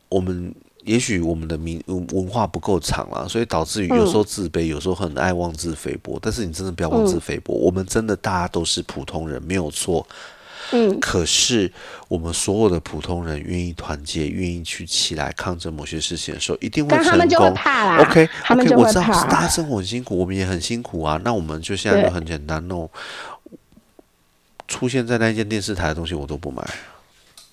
[0.10, 0.54] 我们。
[0.88, 6.18] 也许我们的民文化不够长了，所以导致于有时候自卑，有时候很爱妄自菲薄。
[6.22, 10.08] 但是你真的不要妄自菲薄，我们真的大家都是普通人，没有错。
[10.72, 10.98] 嗯。
[11.02, 11.70] 可是
[12.08, 17.12] 我们所有的普通人愿意团结，愿意去起来抗争某些事情的时候，一定会成功。
[17.12, 17.98] 他们就会怕啦。
[18.10, 21.20] OK，OK，我知道大家生活很辛苦，我们也很辛苦啊。
[21.22, 22.90] 那我们就现在就很简单哦，
[24.70, 26.66] 出现在那间电视台的东西我都不买。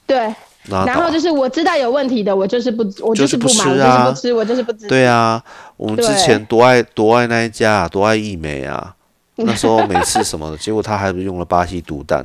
[0.07, 0.33] 对。
[0.71, 4.87] 然后就是我知道有问题的，我就是不，我就是不买，我就是不吃，我就是不吃。
[4.89, 5.43] 对啊，
[5.77, 8.95] 我们之前多爱多爱那一家，多爱益美啊，
[9.37, 12.25] 那时候每次什么的， 结果他还是用了巴西毒弹。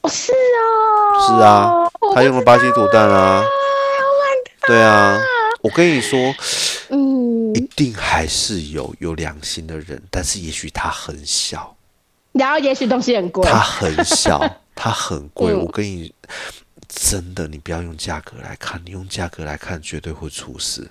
[0.00, 1.72] 哦，是啊，是啊，
[2.14, 3.44] 他用了巴西毒弹啊。
[4.66, 5.20] 对啊，
[5.62, 6.18] 我跟你说，
[6.88, 11.76] 嗯，一定还是有有良心的人，但是也许他很小，
[12.32, 14.42] 然后也许东西很贵，他很小，
[14.74, 16.12] 他很贵，我跟你。
[16.88, 20.88] 真的，你不要用价格来看，你用价格来看绝对会出事。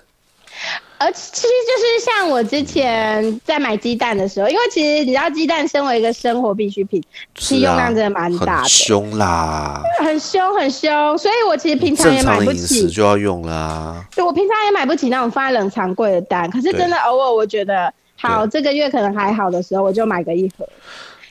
[0.98, 7.02] 而其实就是像我之前在买鸡蛋的时候，因为其实你知道，鸡蛋身为一个生活必需品，
[7.34, 14.02] 其用量真的蛮大的，凶啦，很凶很凶，所以我其实平常也买不起，就要用啦。
[14.14, 20.66] 对，我平常也买不起那种放在冷藏柜的蛋，可是真的偶尔我觉得好，这个月可能还好的时候，我就买个一盒。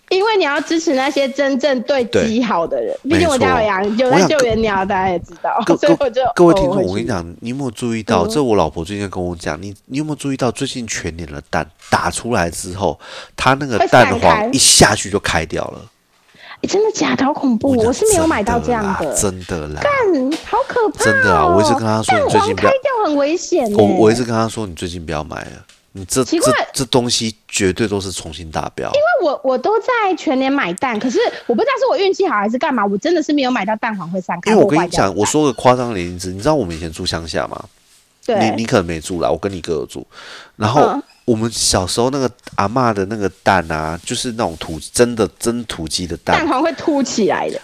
[0.09, 5.59] 因为你要支持那些真正对鸡好的人，毕竟我家有养有在救援鸟，大家也知道。
[5.77, 8.27] 所以我就各位听众，我跟你讲，你有没有注意到？
[8.27, 10.51] 这我老婆最近跟我讲，你你有没有注意到？
[10.51, 12.99] 最近全年的蛋打出来之后，
[13.35, 15.81] 它那个蛋黄一下去就开掉了。
[16.69, 17.25] 真的假的？
[17.25, 17.75] 好恐怖！
[17.75, 19.81] 我是没有买到这样的，真的啦。
[19.81, 19.91] 干，
[20.45, 21.03] 好可怕！
[21.03, 21.45] 真的啊！
[21.45, 23.71] 我一直跟他说，你最近不要开掉，很危险。
[23.73, 25.65] 我我一直跟他说，你最近不要买了。
[25.97, 26.37] 你这这
[26.73, 31.17] 这东西绝对都是重新达标，因为我我都在全年买蛋，可是
[31.47, 34.51] 我不知道是我运气好还是干嘛，我真的是没有买到蛋黄会散开。
[34.51, 37.63] 因为我跟你讲，我说个夸张的例子，你知道我们以前住乡下吗？
[38.25, 40.05] 对，你你可能没住啦，我跟你哥有住。
[40.57, 47.61] 然后我们小时候那个阿妈的那个蛋啊，就是那种土真的真土鸡的蛋，蛋黄会凸起来的。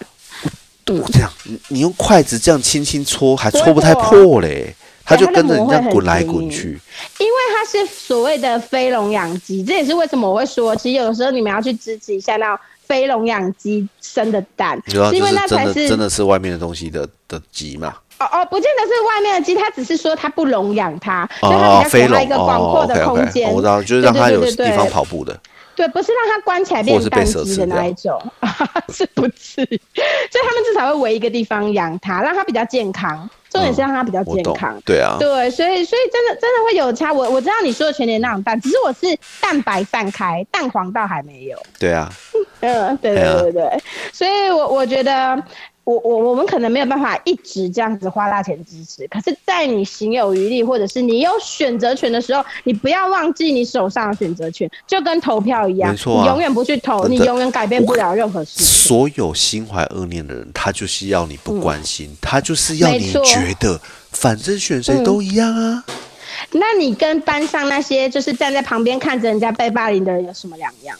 [0.86, 4.74] 我这样，你你用筷子这样轻轻搓，还搓不太破嘞。
[5.04, 6.78] 它就跟着你这样滚来滚去，
[7.18, 14.80] 因为它是所谓的非笼养鸡，这也是为什么我会说，其实有的时候你们要去支持一下那非笼养鸡生的蛋，
[15.12, 17.94] 因为那才是真的是外面的东西的的鸡嘛。
[18.18, 23.50] 哦哦，不见得是外面的鸡，它只是说它不笼养它，所以它比较给它一个广阔的空间。
[23.52, 25.36] 我知道，就是让它有地方跑步的。
[25.74, 28.22] 对，不是让它关起来变蛋鸡的那一种，
[28.92, 29.54] 是不是？
[29.54, 29.80] 所以
[30.44, 33.28] 他们至少会围一个地方养它，让它比较健康。
[33.52, 34.80] 重点是让它比较健康。
[34.84, 35.16] 对啊。
[35.20, 37.12] 对，所以所以真的真的会有差。
[37.12, 39.06] 我我知道你说的全年那种蛋，只是我是
[39.40, 41.56] 蛋白散开，蛋黄倒还没有。
[41.78, 42.10] 对啊。
[42.60, 43.82] 嗯，对对对对。
[44.12, 45.40] 所以我我觉得。
[45.84, 58.66] 我我我们可能没有办法一直这样子花大钱支持，可是，在你行有余力，或者是你有选择权的时候，你不要忘记你手上的选择权，就跟投票一样，没错，你永远不去投，你永远改变不了任何事情。
[58.66, 63.80] 所有心怀恶念的人，他就是要你不关心，他就是要你觉得，
[64.12, 65.84] 反正选谁都一样啊。
[66.52, 70.96] 那你跟班上那些就是站在旁边看着人家被霸凌的人有什么两样？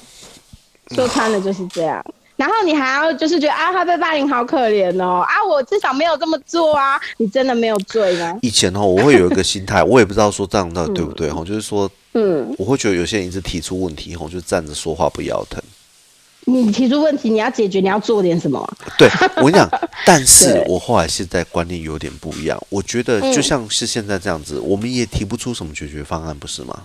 [0.90, 2.04] 说穿了就是这样。
[2.43, 8.36] 然后你还要就是觉得啊，他被霸凌好可怜哦啊，我至少没有这么做啊，你真的没有罪吗？
[8.43, 15.62] 以前哦，我会有一个心态， 我也不知道说这样到底对不对哈，就是说，嗯，我会觉得有些人一直提出问题后就站着说话不腰疼。
[16.47, 18.69] 你提出问题，你要解决，你要做点什么？
[18.98, 19.70] 对我跟你讲，
[20.05, 26.77] 但是我后来现在观念有点不一样，我觉得就像是现在这样子，我们也提不出什么解决方案，不是吗？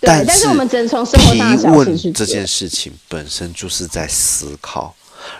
[0.00, 4.94] 但是我们只能从生活上的问这件事情本身就是在思考，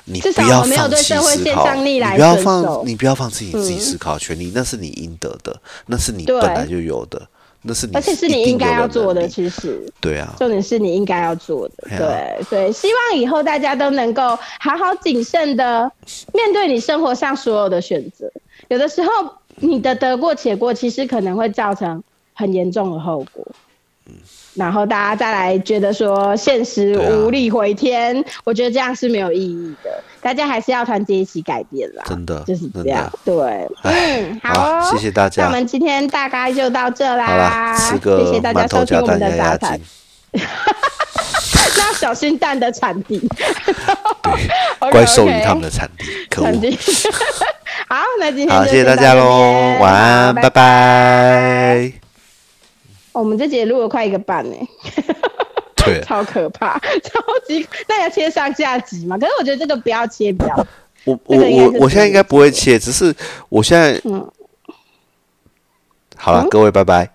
[0.05, 7.27] 你不要放弃思考，你不要放，你不要放弃你自己思考权利，那是你应得的，那是你本来就有的，
[7.63, 9.27] 那是你而且是你应该要做的。
[9.27, 11.75] 其实，对啊，重点是你应该要做的。
[11.97, 15.91] 对对，希望以后大家都能够好好谨慎的
[16.35, 18.31] 面对你生活上所有的选择。
[18.69, 19.11] 有的时候，
[19.57, 22.03] 你的得过且过，其实可能会造成
[22.35, 23.47] 很严重的后果。
[24.11, 24.17] 嗯。
[24.55, 30.03] 然后大家再来觉得说现实无力回天，我觉得这样是没有意义的。
[30.21, 33.11] 大家还是要团结一起改变啦，真的就是这样。
[33.25, 33.35] 对，
[33.85, 35.45] 嗯，好，谢谢大家。
[35.45, 37.27] 那我们今天大概就到这啦。
[37.27, 39.81] 好了，吃个谢谢大家收听我们的杂谈。
[40.33, 40.41] 那
[41.83, 43.21] 要小心蛋的产地。
[44.23, 44.33] 对，
[44.91, 46.51] 怪兽鱼他们的产地，可恶。
[47.89, 52.10] 好，那今天好，谢谢大家喽，晚安，拜拜。
[53.13, 54.57] 我们这节录了快一个半呢，
[55.77, 57.67] 对， 超可怕，超级。
[57.89, 59.19] 那要切上下集嘛？
[59.19, 60.67] 可是我觉得这个不要切，比较。
[61.05, 63.15] 我我我我现在应该不会切，只是
[63.49, 64.31] 我现在嗯，
[66.17, 67.11] 好了，各位拜拜。